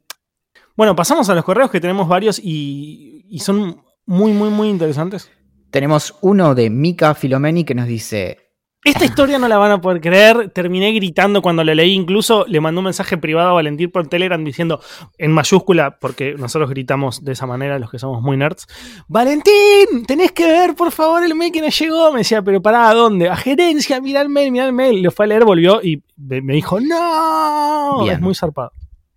[0.77, 5.31] Bueno, pasamos a los correos que tenemos varios y, y son muy, muy, muy interesantes.
[5.71, 8.44] tenemos uno de Mika Filomeni que nos dice,
[8.85, 10.51] Esta historia no la van a poder creer.
[10.51, 11.95] Terminé gritando cuando la leí.
[11.95, 14.81] Incluso le mandó un mensaje privado a Valentín por Telegram diciendo
[15.17, 18.67] en mayúscula, porque nosotros gritamos de esa manera los que somos muy nerds.
[19.09, 22.13] Valentín, tenés que ver por favor el mail que nos llegó.
[22.13, 23.31] Me decía, pero pará, ¿a dónde?
[23.31, 25.03] A gerencia, mirá el mail, mirá el mail.
[25.03, 28.01] Lo fue a leer, volvió y me me dijo, no.
[28.03, 28.17] Bien.
[28.17, 28.73] Es muy zarpado.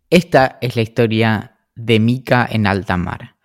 [0.09, 3.36] Esta es la historia de Mika en alta mar.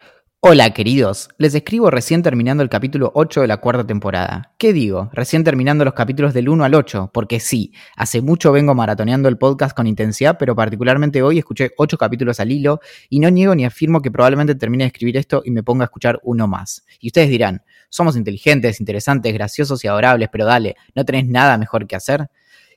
[0.44, 4.52] Hola queridos, les escribo recién terminando el capítulo 8 de la cuarta temporada.
[4.58, 5.08] ¿Qué digo?
[5.12, 9.38] Recién terminando los capítulos del 1 al 8, porque sí, hace mucho vengo maratoneando el
[9.38, 13.64] podcast con intensidad, pero particularmente hoy escuché 8 capítulos al hilo y no niego ni
[13.64, 16.84] afirmo que probablemente termine de escribir esto y me ponga a escuchar uno más.
[16.98, 21.86] Y ustedes dirán, somos inteligentes, interesantes, graciosos y adorables, pero dale, ¿no tenés nada mejor
[21.86, 22.28] que hacer?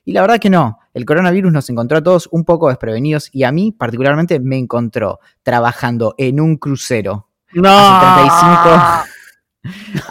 [0.04, 3.42] Y la verdad que no, el coronavirus nos encontró a todos un poco desprevenidos y
[3.42, 7.25] a mí particularmente me encontró trabajando en un crucero.
[7.56, 7.70] No.
[7.70, 9.06] Hace 35,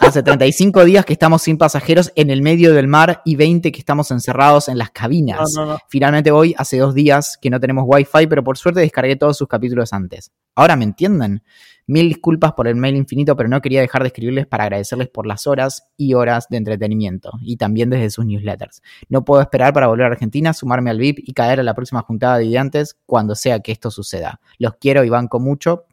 [0.00, 3.78] hace 35 días que estamos sin pasajeros en el medio del mar y 20 que
[3.78, 5.52] estamos encerrados en las cabinas.
[5.54, 5.78] No, no, no.
[5.88, 9.46] Finalmente hoy, hace dos días que no tenemos wifi, pero por suerte descargué todos sus
[9.46, 10.32] capítulos antes.
[10.56, 11.44] Ahora me entienden.
[11.86, 15.24] Mil disculpas por el mail infinito, pero no quería dejar de escribirles para agradecerles por
[15.24, 18.82] las horas y horas de entretenimiento, y también desde sus newsletters.
[19.08, 22.02] No puedo esperar para volver a Argentina, sumarme al VIP y caer a la próxima
[22.02, 24.40] juntada de ideantes cuando sea que esto suceda.
[24.58, 25.84] Los quiero y banco mucho.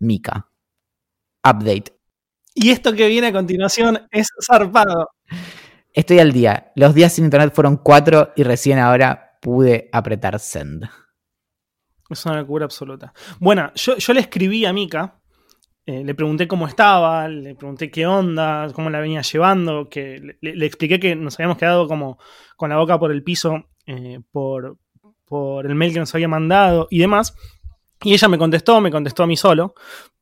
[0.00, 0.48] Mika.
[1.44, 1.96] Update.
[2.54, 5.08] Y esto que viene a continuación es zarpado.
[5.92, 6.72] Estoy al día.
[6.74, 10.88] Los días sin internet fueron cuatro y recién ahora pude apretar send.
[12.08, 13.12] Es una locura absoluta.
[13.40, 15.20] Bueno, yo, yo le escribí a Mika,
[15.86, 20.54] eh, le pregunté cómo estaba, le pregunté qué onda, cómo la venía llevando, que le,
[20.54, 22.18] le expliqué que nos habíamos quedado como
[22.56, 24.78] con la boca por el piso eh, por,
[25.24, 27.34] por el mail que nos había mandado y demás.
[28.04, 29.74] Y ella me contestó, me contestó a mí solo,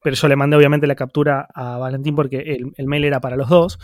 [0.03, 3.49] pero yo le mandé obviamente la captura a Valentín porque el, mail era para los
[3.49, 3.79] dos.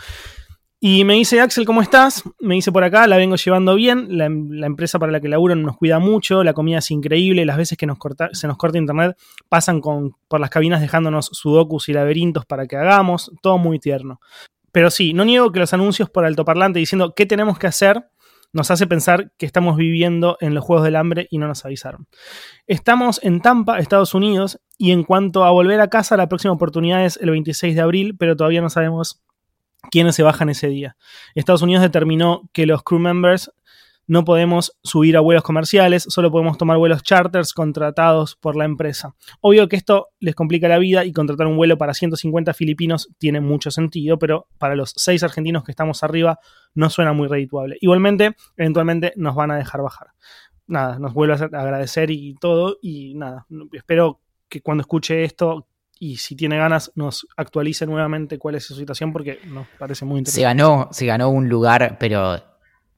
[0.79, 2.23] Y me dice, Axel, ¿cómo estás?
[2.39, 5.55] Me dice por acá, la vengo llevando bien, la, la, empresa para la que laburo
[5.55, 8.77] nos cuida mucho, la comida es increíble, las veces que nos corta, se nos corta
[8.77, 9.17] internet
[9.49, 14.19] pasan con, por las cabinas dejándonos sudokus y laberintos para que hagamos, todo muy tierno.
[14.71, 18.09] Pero sí, no niego que los anuncios por altoparlante diciendo qué tenemos que hacer
[18.57, 22.07] nos hace pensar que estamos viviendo en los Juegos del Hambre y no nos avisaron.
[22.65, 27.05] Estamos en Tampa, Estados Unidos, y en cuanto a volver a casa, la próxima oportunidad
[27.05, 29.21] es el 26 de abril, pero todavía no sabemos
[29.91, 30.97] quiénes se bajan ese día.
[31.35, 33.51] Estados Unidos determinó que los crew members
[34.07, 39.15] no podemos subir a vuelos comerciales, solo podemos tomar vuelos charters contratados por la empresa.
[39.41, 43.41] Obvio que esto les complica la vida y contratar un vuelo para 150 filipinos tiene
[43.41, 46.39] mucho sentido, pero para los 6 argentinos que estamos arriba
[46.73, 47.77] no suena muy redituable.
[47.81, 50.07] Igualmente, eventualmente nos van a dejar bajar.
[50.65, 55.67] Nada, nos vuelvo a agradecer y todo, y nada, espero que cuando escuche esto
[55.99, 60.19] y si tiene ganas nos actualice nuevamente cuál es su situación porque nos parece muy
[60.19, 60.41] interesante.
[60.41, 62.39] Se ganó, se ganó un lugar, pero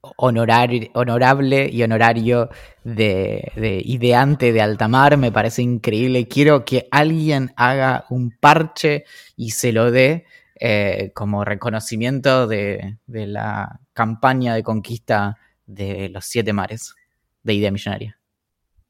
[0.02, 2.50] honorar, honorable y honorario
[2.84, 6.28] de, de, ideante de Altamar, me parece increíble.
[6.28, 9.04] Quiero que alguien haga un parche
[9.36, 10.26] y se lo dé
[10.60, 16.96] eh, como reconocimiento de, de, la campaña de conquista de los siete mares
[17.44, 18.18] de Idea Millonaria.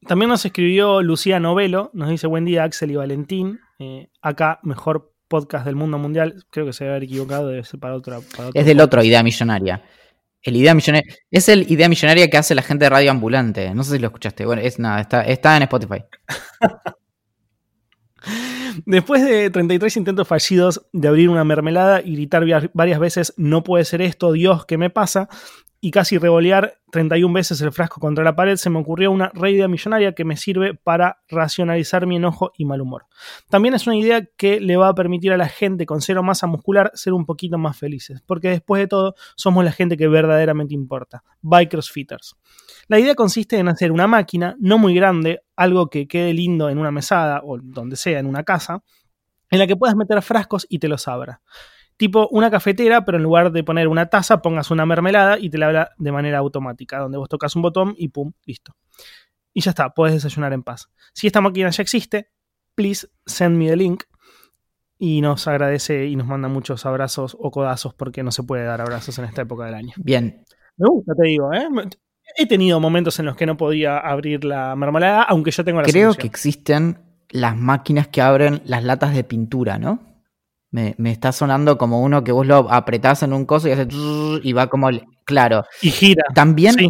[0.06, 5.12] También nos escribió Lucía Novelo, nos dice buen día Axel y Valentín, eh, acá mejor
[5.28, 8.20] podcast del mundo mundial, creo que se debe haber equivocado, debe ser para otro
[8.52, 9.84] es del otro Idea Millonaria.
[10.42, 11.14] El idea millonaria.
[11.30, 13.74] Es el idea millonaria que hace la gente de Radio Ambulante.
[13.74, 14.46] No sé si lo escuchaste.
[14.46, 16.04] Bueno, es nada, está, está en Spotify.
[18.86, 23.84] Después de 33 intentos fallidos de abrir una mermelada y gritar varias veces, no puede
[23.84, 25.28] ser esto, Dios, ¿qué me pasa?
[25.82, 29.66] Y casi revolear 31 veces el frasco contra la pared, se me ocurrió una idea
[29.66, 33.06] millonaria que me sirve para racionalizar mi enojo y mal humor.
[33.48, 36.46] También es una idea que le va a permitir a la gente con cero masa
[36.46, 40.74] muscular ser un poquito más felices, porque después de todo somos la gente que verdaderamente
[40.74, 41.22] importa.
[41.40, 42.36] By CrossFitters.
[42.88, 46.76] La idea consiste en hacer una máquina no muy grande, algo que quede lindo en
[46.76, 48.82] una mesada o donde sea, en una casa,
[49.50, 51.40] en la que puedas meter frascos y te los abra
[52.00, 55.58] tipo una cafetera, pero en lugar de poner una taza, pongas una mermelada y te
[55.58, 58.74] la habla de manera automática, donde vos tocas un botón y pum, listo.
[59.52, 60.88] Y ya está, puedes desayunar en paz.
[61.12, 62.30] Si esta máquina ya existe,
[62.74, 64.04] please send me the link.
[64.96, 68.80] Y nos agradece y nos manda muchos abrazos o codazos porque no se puede dar
[68.80, 69.92] abrazos en esta época del año.
[69.98, 70.42] Bien.
[70.78, 71.68] Me gusta, te digo, ¿eh?
[72.34, 75.86] He tenido momentos en los que no podía abrir la mermelada, aunque yo tengo la
[75.86, 76.20] Creo solución.
[76.22, 76.98] que existen
[77.28, 80.09] las máquinas que abren las latas de pintura, ¿no?
[80.70, 83.88] Me, me, está sonando como uno que vos lo apretás en un coso y hace
[84.42, 84.88] y va como
[85.24, 85.64] claro.
[85.82, 86.22] Y gira.
[86.34, 86.74] También.
[86.74, 86.88] Sí.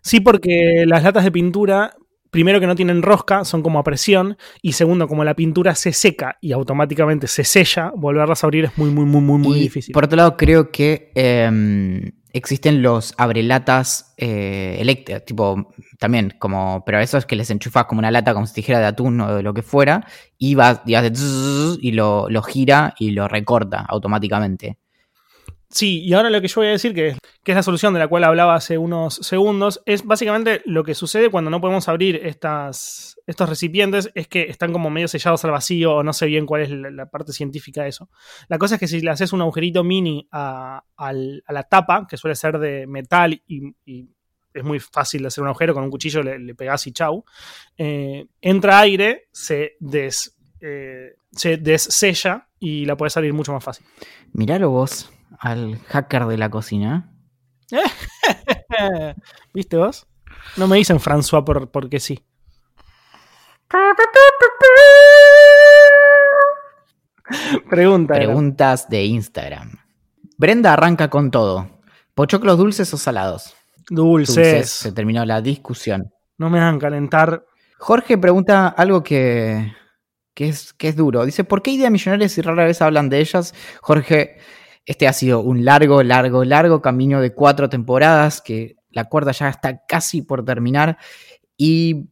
[0.00, 1.96] sí, porque las latas de pintura,
[2.30, 4.36] primero que no tienen rosca, son como a presión.
[4.62, 8.78] Y segundo, como la pintura se seca y automáticamente se sella, volverlas a abrir es
[8.78, 9.92] muy, muy, muy, muy, muy y difícil.
[9.92, 17.00] Por otro lado, creo que eh, existen los abrelatas eh, eléctricos, tipo, también, como, pero
[17.00, 19.42] eso es que les enchufas como una lata, como si dijera de atún o de
[19.42, 20.06] lo que fuera,
[20.38, 21.12] y vas y, hace
[21.80, 24.78] y lo, lo, gira y lo recorta automáticamente.
[25.70, 27.14] Sí, y ahora lo que yo voy a decir, que,
[27.44, 30.94] que es la solución de la cual hablaba hace unos segundos, es básicamente lo que
[30.94, 35.96] sucede cuando no podemos abrir estos recipientes, es que están como medio sellados al vacío
[35.96, 38.08] o no sé bien cuál es la, parte científica de eso.
[38.48, 42.16] La cosa es que si le haces un agujerito mini a, a, la tapa, que
[42.16, 43.74] suele ser de metal y,
[44.54, 47.24] es muy fácil de hacer un agujero, con un cuchillo le, le pegás y chau,
[47.76, 51.60] eh, entra aire, se, des, eh, se
[52.58, 53.86] y la puedes salir mucho más fácil.
[54.32, 57.12] Miralo vos al hacker de la cocina.
[59.54, 60.06] ¿Viste vos?
[60.56, 62.24] No me dicen François por, porque sí.
[67.68, 68.14] Pregunta.
[68.14, 68.90] Preguntas era.
[68.90, 69.72] de Instagram.
[70.36, 71.68] Brenda arranca con todo.
[72.14, 73.54] ¿Pochoclos dulces o salados?
[73.90, 74.36] Dulces.
[74.36, 74.70] dulces.
[74.70, 76.12] Se terminó la discusión.
[76.38, 77.44] No me hagan calentar.
[77.78, 79.72] Jorge pregunta algo que,
[80.34, 81.24] que, es, que es duro.
[81.24, 83.54] Dice, ¿por qué idea millonarias si rara vez hablan de ellas?
[83.80, 84.38] Jorge,
[84.88, 89.50] este ha sido un largo, largo, largo camino de cuatro temporadas, que la cuarta ya
[89.50, 90.96] está casi por terminar.
[91.58, 92.08] Y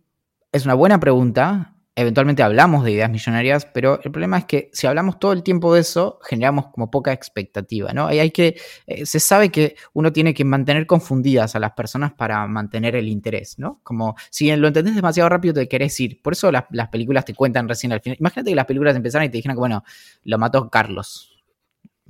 [0.52, 1.72] es una buena pregunta.
[1.98, 5.72] eventualmente hablamos de ideas millonarias, pero el problema es que si hablamos todo el tiempo
[5.72, 8.08] de eso, generamos como poca expectativa, ¿no?
[8.08, 12.46] Hay que, eh, se sabe que uno tiene que mantener confundidas a las personas para
[12.46, 13.80] mantener el interés, ¿no?
[13.82, 16.20] Como si lo entendés demasiado rápido te querés ir.
[16.20, 18.18] Por eso las, películas te cuentan recién al final.
[18.20, 19.82] Imagínate que las películas empezaran y te dijeran que, bueno,
[20.24, 21.35] lo mató Carlos.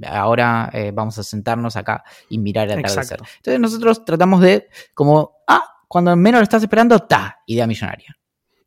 [0.05, 3.20] Ahora eh, vamos a sentarnos acá y mirar el atardecer.
[3.36, 8.16] Entonces nosotros tratamos de, como, ah, cuando menos lo estás esperando, ta, idea millonaria.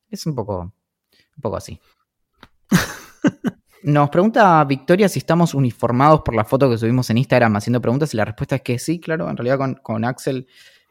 [0.10, 0.74] Es un poco
[1.40, 1.80] un poco así.
[3.84, 8.14] Nos pregunta Victoria si estamos uniformados por la foto que subimos en Instagram haciendo preguntas
[8.14, 9.30] y la respuesta es que sí, claro.
[9.30, 10.48] En realidad con, Axel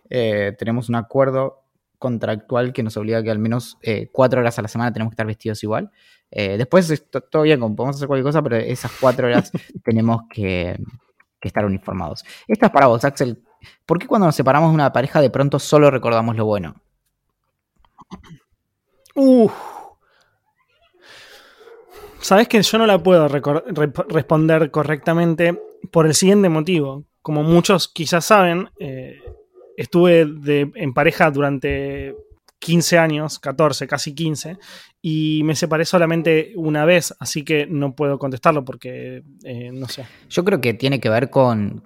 [0.09, 1.68] eh, tenemos un acuerdo
[1.99, 5.11] contractual que nos obliga a que al menos eh, cuatro horas a la semana tenemos
[5.11, 5.90] que estar vestidos igual.
[6.30, 9.51] Eh, después todo bien, podemos hacer cualquier cosa, pero esas cuatro horas
[9.84, 10.78] tenemos que,
[11.40, 12.24] que, estar uniformados.
[12.46, 13.42] Esta es para vos, Axel.
[13.86, 16.76] ¿Por qué cuando nos separamos de una pareja de pronto solo recordamos lo bueno?
[19.14, 19.53] Uf.
[22.20, 27.05] Sabes que yo no la puedo responder correctamente por el siguiente motivo.
[27.22, 29.20] Como muchos quizás saben, eh,
[29.79, 30.26] estuve
[30.74, 32.14] en pareja durante
[32.59, 34.59] 15 años, 14, casi 15,
[35.01, 40.05] y me separé solamente una vez, así que no puedo contestarlo porque eh, no sé.
[40.29, 41.85] Yo creo que tiene que ver con,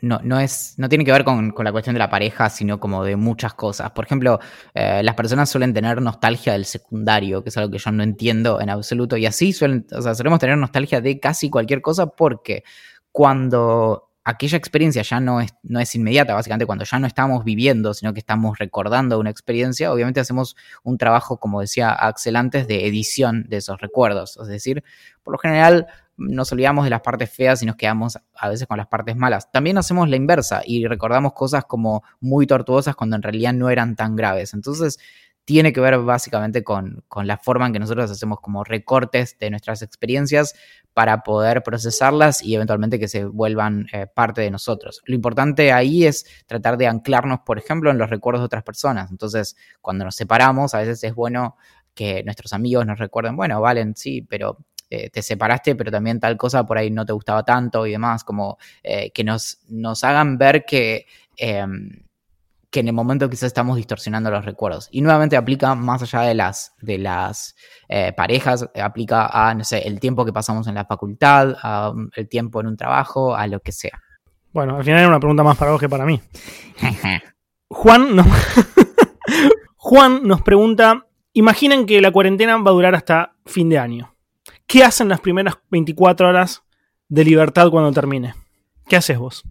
[0.00, 3.02] no, no, es, no tiene que ver con, la cuestión de la pareja, sino como
[3.04, 3.90] de muchas cosas.
[3.90, 4.38] Por ejemplo,
[4.72, 8.60] eh, las personas suelen tener nostalgia del secundario, que es algo que yo no entiendo
[8.60, 12.62] en absoluto, y así suelen, o sea, solemos tener nostalgia de casi cualquier cosa porque
[13.10, 17.92] cuando aquella experiencia ya no es, no es inmediata, básicamente cuando ya no estamos viviendo,
[17.94, 22.86] sino que estamos recordando una experiencia, obviamente hacemos un trabajo, como decía Axel antes, de
[22.86, 24.38] edición de esos recuerdos.
[24.40, 24.84] Es decir,
[25.22, 28.76] por lo general nos olvidamos de las partes feas y nos quedamos a veces con
[28.76, 29.50] las partes malas.
[29.50, 33.96] También hacemos la inversa y recordamos cosas como muy tortuosas cuando en realidad no eran
[33.96, 34.54] tan graves.
[34.54, 34.98] Entonces,
[35.44, 39.82] tiene que ver básicamente con, la forma en que nosotros hacemos como recortes de nuestras
[39.82, 40.54] experiencias
[40.94, 45.02] para poder procesarlas y eventualmente que se vuelvan eh, parte de nosotros.
[45.06, 49.10] Lo importante ahí es tratar de anclarnos, por ejemplo, en los recuerdos de otras personas.
[49.10, 51.56] Entonces, cuando nos separamos, a veces es bueno
[51.94, 54.58] que nuestros amigos nos recuerden, bueno, Valen, sí, pero
[54.90, 58.24] eh, te separaste, pero también tal cosa por ahí no te gustaba tanto y demás,
[58.24, 62.02] como eh, que nos, nos hagan ver que em,
[62.72, 64.88] que en el momento quizás estamos distorsionando los recuerdos.
[64.90, 67.54] Y nuevamente aplica más allá de las, de las
[67.86, 72.08] eh, parejas, aplica a, no sé, el tiempo que pasamos en la facultad, a, um,
[72.16, 74.00] el tiempo en un trabajo, a lo que sea.
[74.52, 76.18] Bueno, al final era una pregunta más para vos que para mí.
[77.68, 78.16] Juan,
[79.76, 84.16] Juan nos pregunta, imaginen que la cuarentena va a durar hasta fin de año.
[84.66, 86.62] ¿Qué hacen las primeras 24 horas
[87.08, 88.34] de libertad cuando termine?
[88.88, 89.44] ¿Qué haces vos?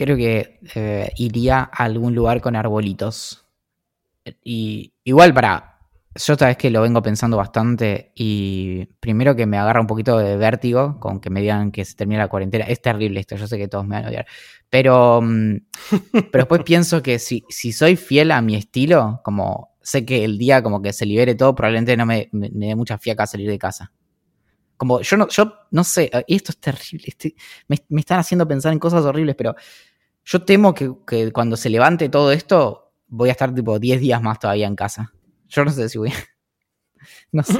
[0.00, 3.46] Creo que eh, iría a algún lugar con arbolitos.
[4.42, 5.66] Y igual para...
[6.16, 10.18] Yo esta vez que lo vengo pensando bastante y primero que me agarra un poquito
[10.18, 12.64] de vértigo con que me digan que se termina la cuarentena.
[12.64, 14.26] Es terrible esto, yo sé que todos me van a odiar.
[14.68, 15.56] Pero, mm,
[16.32, 20.36] pero después pienso que si, si soy fiel a mi estilo, como sé que el
[20.36, 23.58] día como que se libere todo, probablemente no me, me, dé mucha fiaca salir de
[23.58, 23.92] casa.
[24.76, 27.34] Como yo no, yo no sé, esto es terrible, este,
[27.68, 29.54] me, me, están haciendo pensar en cosas horribles, pero
[30.30, 34.38] yo temo que, cuando se levante todo esto, voy a estar tipo 10 días más
[34.38, 35.12] todavía en casa.
[35.48, 36.12] Yo no sé si voy a...
[37.32, 37.58] No sé.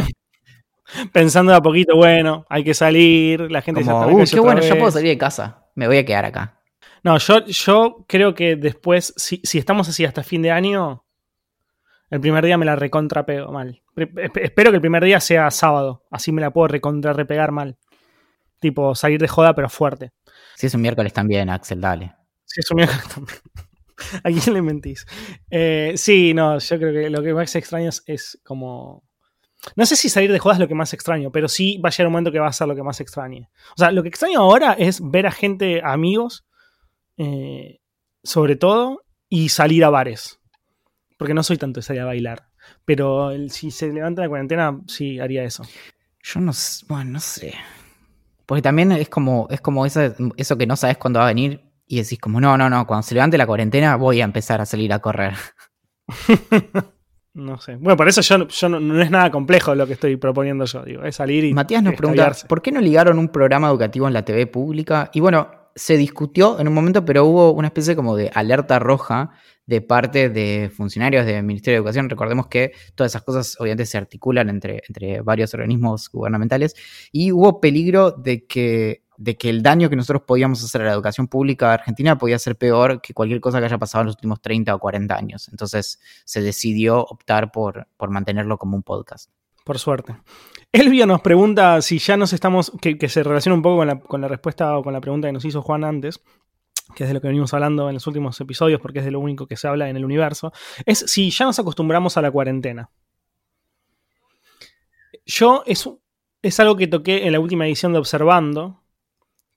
[1.13, 4.61] Pensando de a poquito, bueno, hay que salir, la gente Como, se está qué bueno,
[4.61, 5.67] yo puedo salir de casa.
[5.75, 6.61] Me voy a quedar acá.
[7.03, 11.05] No, yo, yo creo que después, si, estamos así hasta fin de año,
[12.09, 13.83] el primer día me la recontrapego mal.
[13.97, 17.79] Espero que el primer día sea sábado, así me la puedo recontra repegar mal.
[18.61, 20.13] Tipo, salir de joda, pero fuerte.
[20.55, 22.20] Si es un miércoles también, Axel, dale.
[22.51, 22.79] Sí, es un
[23.15, 23.39] también.
[24.25, 25.07] ¿A quién le mentís?
[25.51, 29.05] Eh, sí, no, yo creo que lo que más extraño es, como.
[29.77, 31.93] No sé si salir de jodas es lo que más extraño, pero sí va a
[31.93, 33.51] llegar un momento que va a ser lo que más extrañe.
[33.77, 36.47] O sea, lo que extraño ahora es ver a gente, amigos,
[37.19, 37.79] eh,
[38.25, 40.41] sobre todo, y salir a bares.
[41.19, 42.49] Porque no soy tanto de salir a bailar.
[42.87, 45.63] Pero si se levanta la cuarentena, sí haría eso.
[46.23, 47.55] Yo no sé, bueno, no sé.
[48.47, 50.01] Porque también es como, es como eso,
[50.37, 53.03] eso que no sabes cuándo va a venir y decís como, no, no, no, cuando
[53.03, 55.35] se levante la cuarentena voy a empezar a salir a correr.
[57.35, 57.75] no sé.
[57.75, 61.03] Bueno, por eso yo, yo no, es nada complejo lo que estoy proponiendo yo, digo,
[61.03, 61.53] es salir y...
[61.53, 65.11] Matías nos pregunta, ¿por qué no ligaron un programa educativo en la TV pública?
[65.13, 69.31] Y bueno, se discutió en un momento, pero hubo una especie como de alerta roja
[69.67, 72.09] de parte de funcionarios del Ministerio de Educación.
[72.09, 76.77] Recordemos que todas esas cosas obviamente se articulan entre, entre varios organismos gubernamentales
[77.11, 80.93] y hubo peligro de que de que el daño que nosotros podíamos hacer a la
[80.93, 84.41] educación pública Argentina podía ser peor que cualquier cosa que haya pasado en los últimos
[84.41, 85.49] 30 o 40 años.
[85.51, 89.31] Entonces se decidió optar por, por mantenerlo como un podcast.
[89.63, 90.17] Por suerte.
[90.73, 94.23] Elvia nos pregunta si ya nos estamos, que, se relaciona un poco con la, con
[94.23, 96.23] la respuesta o con la pregunta que nos hizo Juan antes,
[96.97, 99.21] que es de lo que venimos hablando en los últimos episodios, porque es de lo
[99.21, 100.51] único que se habla en el universo,
[100.87, 102.89] es si ya nos acostumbramos a la cuarentena.
[105.27, 105.87] Yo es,
[106.41, 108.80] es algo que toqué en la última edición de Observando,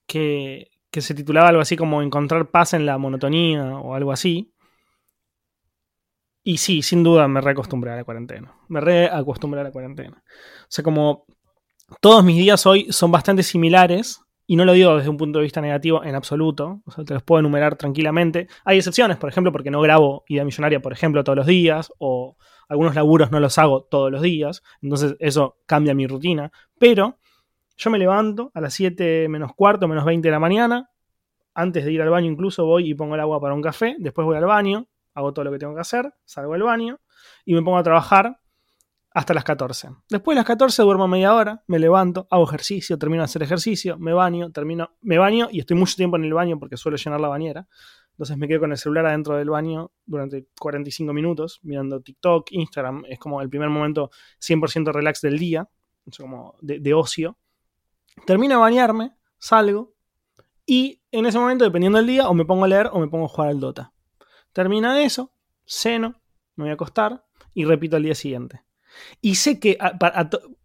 [0.06, 4.54] que, que se titulaba algo así como Encontrar paz en la monotonía o algo así.
[6.42, 8.54] Y sí, sin duda me reacostumbré a la cuarentena.
[8.68, 10.22] Me reacostumbré a la cuarentena.
[10.26, 11.24] O sea, como
[12.00, 15.44] todos mis días hoy son bastante similares, y no lo digo desde un punto de
[15.44, 18.48] vista negativo en absoluto, o sea, te los puedo enumerar tranquilamente.
[18.64, 22.36] Hay excepciones, por ejemplo, porque no grabo Idea Millonaria, por ejemplo, todos los días, o
[22.68, 26.52] algunos laburos no los hago todos los días, entonces eso cambia mi rutina.
[26.78, 27.18] Pero
[27.76, 30.90] yo me levanto a las 7 menos cuarto, menos 20 de la mañana,
[31.54, 34.24] antes de ir al baño incluso voy y pongo el agua para un café, después
[34.24, 37.00] voy al baño, hago todo lo que tengo que hacer, salgo del baño
[37.44, 38.40] y me pongo a trabajar
[39.14, 39.90] hasta las 14.
[40.10, 43.96] Después de las 14 duermo media hora, me levanto, hago ejercicio, termino de hacer ejercicio,
[43.96, 47.20] me baño, termino, me baño y estoy mucho tiempo en el baño porque suelo llenar
[47.20, 47.68] la bañera.
[48.10, 53.04] Entonces me quedo con el celular adentro del baño durante 45 minutos mirando TikTok, Instagram.
[53.08, 54.10] Es como el primer momento
[54.40, 55.68] 100% relax del día,
[56.18, 57.38] como de, de ocio.
[58.26, 59.94] Termino de bañarme, salgo
[60.66, 63.26] y en ese momento, dependiendo del día, o me pongo a leer o me pongo
[63.26, 63.92] a jugar al Dota.
[64.52, 65.32] Termina eso,
[65.66, 66.20] ceno,
[66.56, 68.62] me voy a acostar y repito al día siguiente.
[69.20, 69.76] Y sé que,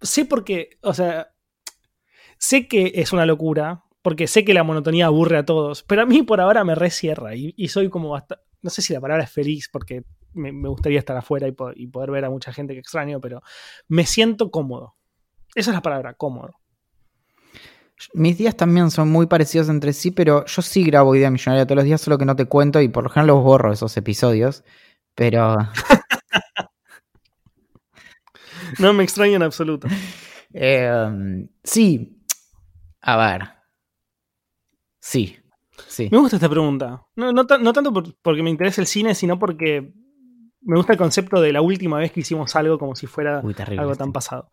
[0.01, 1.33] sé porque, o sea,
[2.37, 6.05] sé que es una locura, porque sé que la monotonía aburre a todos, pero a
[6.05, 9.23] mí por ahora me recierra y, y soy como hasta, no sé si la palabra
[9.23, 12.79] es feliz, porque me, gustaría estar afuera y, y, poder ver a mucha gente que
[12.79, 13.41] extraño, pero
[13.87, 14.95] me siento cómodo.
[15.55, 16.58] Esa es la palabra, cómodo.
[18.13, 21.77] Mis días también son muy parecidos entre sí, pero yo sí grabo Idea Millonaria todos
[21.77, 24.63] los días, solo que no te cuento y por lo general los borro esos episodios.
[25.15, 25.57] Pero.
[28.79, 29.87] no me extraña en absoluto.
[30.51, 32.17] Em, sí.
[33.01, 33.49] A ver.
[34.99, 35.37] Sí.
[35.87, 36.09] Sí.
[36.11, 37.05] Me gusta esta pregunta.
[37.15, 37.93] No, tanto
[38.23, 39.93] porque me interesa el cine, sino porque
[40.61, 43.43] me gusta el concepto de la última vez que hicimos algo como si fuera
[43.77, 44.49] algo tan pasado.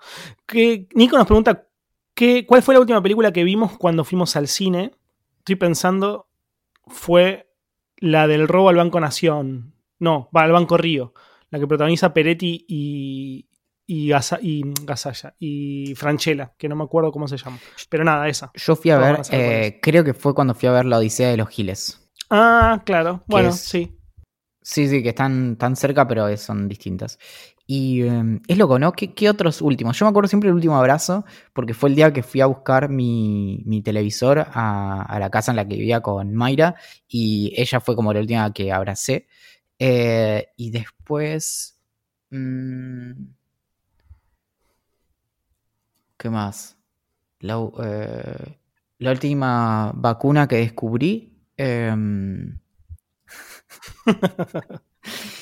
[0.47, 1.67] Que Nico nos pregunta
[2.47, 4.93] ¿Cuál fue la última película que vimos cuando fuimos al cine?
[5.39, 6.29] Estoy pensando,
[6.87, 7.53] fue
[7.99, 9.75] la del robo al Banco Nación.
[9.99, 11.13] No, va al Banco Río.
[11.51, 13.47] La que protagoniza Peretti y,
[13.87, 17.59] y, y Gasalla y Franchella, que no me acuerdo cómo se llama.
[17.89, 18.51] Pero nada, esa.
[18.55, 21.37] Yo fui a ver, eh, creo que fue cuando fui a ver La Odisea de
[21.37, 22.11] los Giles.
[22.31, 23.23] Ah, claro.
[23.27, 23.97] Bueno, sí.
[24.63, 27.19] Sí, sí, que están tan cerca, pero son distintas.
[27.67, 28.93] Y em, es loco, ¿no?
[28.93, 29.99] ¿Qué, otros últimos?
[29.99, 32.89] Yo me acuerdo siempre del último abrazo, porque fue el día que fui a buscar
[32.89, 36.77] mi, televisor a, la casa en la que vivía con Mayra,
[37.09, 39.27] y ella fue como la última que abracé.
[39.79, 41.81] Eh, y después...
[42.31, 43.13] Mm,
[46.17, 46.79] ¿Qué más?
[47.41, 48.59] La, eh,
[48.99, 51.33] la, última vacuna que descubrí...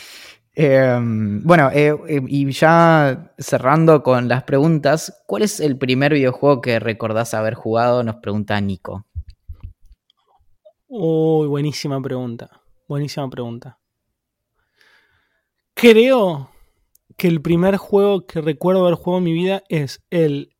[0.56, 6.14] Em, Em, bueno, eh, eh, y ya cerrando con las preguntas, ¿cuál es el primer
[6.14, 8.04] videojuego que recordás haber jugado?
[8.04, 9.06] Nos pregunta Nico.
[10.86, 12.62] Uy, buenísima pregunta.
[12.88, 13.78] Buenísima pregunta.
[15.74, 16.50] Creo
[17.16, 20.54] que el primer juego que recuerdo haber jugado en mi vida es el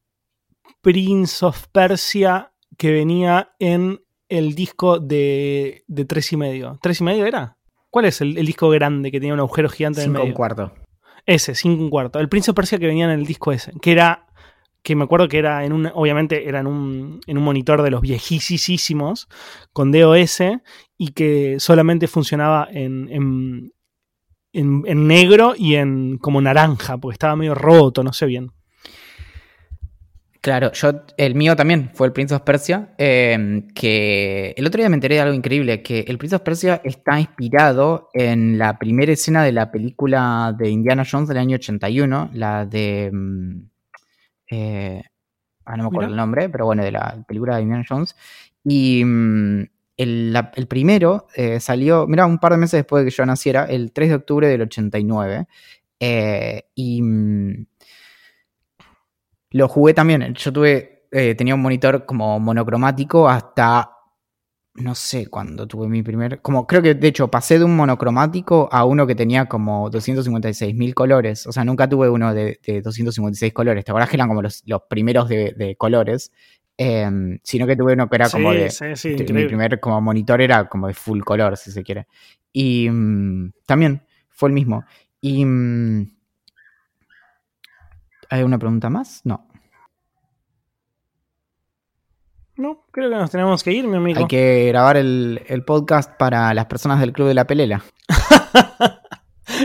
[0.80, 6.78] Prince of Persia que venía en el disco de, de tres y medio.
[6.82, 7.56] ¿Tres y medio era?
[7.94, 10.26] ¿Cuál es el, disco grande que tenía un agujero gigante en el medio?
[10.26, 10.72] un cuarto.
[11.26, 12.18] Ese, cinco un cuarto.
[12.18, 13.70] El Prince of Persia que venía en el disco ese.
[13.80, 14.26] Que era.
[14.82, 15.88] Que me acuerdo que era en un.
[15.94, 19.28] Obviamente era en un, en un monitor de los viejísimos.
[19.72, 20.40] Con DOS.
[20.98, 23.72] Y que solamente funcionaba en, en,
[24.52, 26.98] en negro y en como naranja.
[26.98, 28.50] Porque estaba medio roto, no sé bien.
[30.44, 34.90] Claro, yo, el mío también fue el Prince of Persia, em, que el otro día
[34.90, 39.10] me enteré de algo increíble, que el Prince of Persia está inspirado en la primera
[39.10, 43.10] escena de la película de Indiana Jones del año 81, la de...
[43.10, 43.70] Mm,
[44.50, 45.02] eh,
[45.64, 48.14] ah, no me acuerdo el nombre, pero bueno, de la película de Indiana Jones.
[48.64, 49.64] Y mm,
[49.96, 53.92] el, primero eh, salió, mira, un par de meses después de que yo naciera, el
[53.92, 55.46] 3 de octubre del 89.
[56.00, 57.00] Eh, y
[59.54, 60.34] lo jugué también.
[60.34, 63.88] Yo tuve, eh, tenía un monitor como monocromático hasta,
[64.74, 68.68] no sé cuándo tuve mi primer, como creo que de hecho pasé de un monocromático
[68.72, 71.46] a uno que tenía como 256 mil colores.
[71.46, 73.84] O sea, nunca tuve uno de, 256 colores.
[73.84, 76.32] ¿Te acordás que eran como los, primeros de, colores?
[76.76, 78.70] Em, sino que tuve uno que era como Sí, de.
[78.70, 82.08] sí, sí, que mi primer como monitor era como de full color, si se quiere.
[82.52, 84.84] Y mm, también fue el mismo.
[85.20, 85.44] Y.
[85.44, 86.14] mm,
[88.30, 89.20] ¿Hay una pregunta más?
[89.24, 89.46] No.
[92.56, 94.20] No, creo que nos tenemos que ir, mi amigo.
[94.20, 97.82] Hay que grabar el, el podcast para las personas del Club de la Pelela.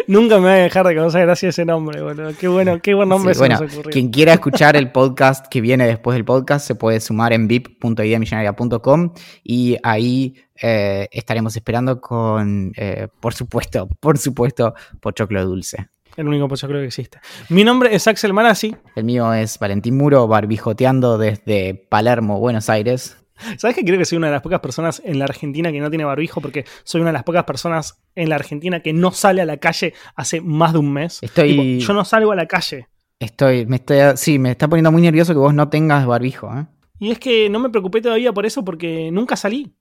[0.07, 2.31] Nunca me voy a dejar de conocer gracias ese nombre, boludo.
[2.37, 3.91] Qué bueno, qué buen nombre Sí, se bueno, nos ocurrió.
[3.91, 9.13] quien quiera escuchar el podcast que viene después del podcast se puede sumar en vip.ideamillonaria.com
[9.43, 15.89] y ahí eh, estaremos esperando con, eh, por supuesto, por supuesto, Pochoclo Dulce.
[16.19, 17.17] El único pochoclo que existe.
[17.47, 18.75] Mi nombre es Axel Marazzi.
[18.97, 23.15] El mío es Valentín Muro, barbijoteando desde Palermo, Buenos Aires.
[23.57, 25.89] ¿Sabes que creo que soy una de las pocas personas en la Argentina que no
[25.89, 26.41] tiene barbijo?
[26.41, 29.55] Porque soy una de las pocas personas en la Argentina que no sale a la
[29.57, 31.19] calle hace más de un mes.
[31.21, 32.89] Estoy- Tipo, yo no salgo a la calle.
[33.17, 36.65] Estoy, me estoy, sí, me está poniendo muy nervioso que vos no tengas barbijo, ¿eh?
[36.99, 39.73] Y es que no me preocupé todavía por eso porque nunca salí.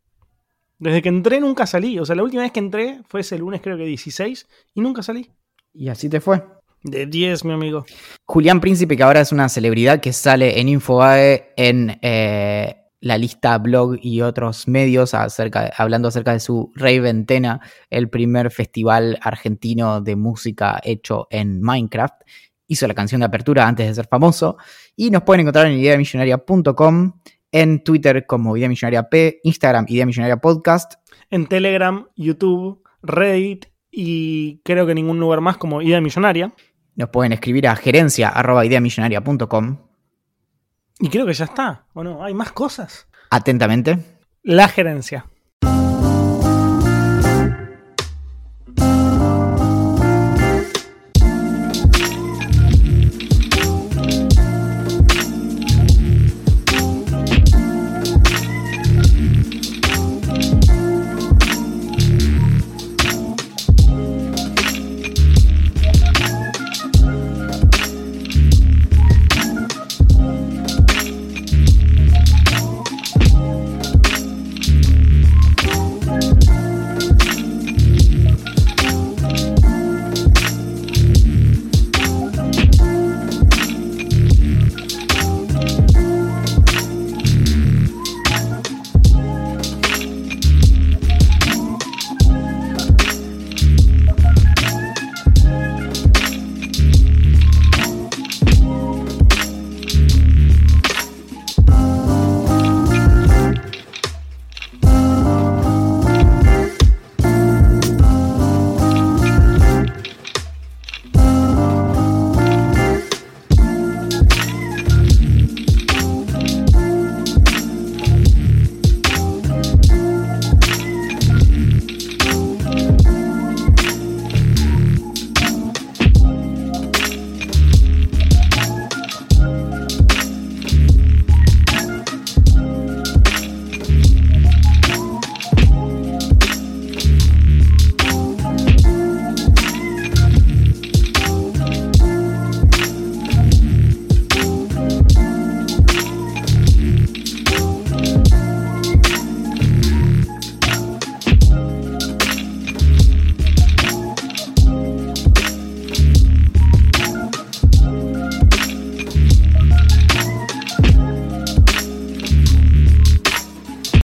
[0.78, 1.98] Desde que entré nunca salí.
[1.98, 5.02] O sea, la última vez que entré fue ese lunes creo que 16 y nunca
[5.02, 5.32] salí.
[5.72, 6.42] Y así te fue.
[6.82, 7.84] De 10, mi amigo.
[8.24, 13.58] Julián Príncipe, que ahora es una celebridad que sale en Infobae en eh, la lista
[13.58, 17.60] blog y otros medios acerca, hablando acerca de su Rey Ventena,
[17.90, 22.22] el primer festival argentino de música hecho en Minecraft.
[22.68, 24.56] Hizo la canción de apertura antes de ser famoso.
[24.94, 27.12] Y nos pueden encontrar en ideamillonaria.com,
[27.50, 30.94] en Twitter como Idea Millonaria P, Instagram Idea Millonaria Podcast.
[31.30, 33.66] En Telegram, YouTube, Reddit
[34.00, 36.52] y creo que ningún lugar más como Idea Millonaria.
[36.94, 39.78] Nos pueden escribir a gerencia arroba ideamillonaria.com.
[41.00, 41.86] Y creo que ya está.
[41.94, 42.22] ¿O no?
[42.22, 43.08] ¿Hay más cosas?
[43.28, 43.98] Atentamente.
[44.44, 45.26] La gerencia.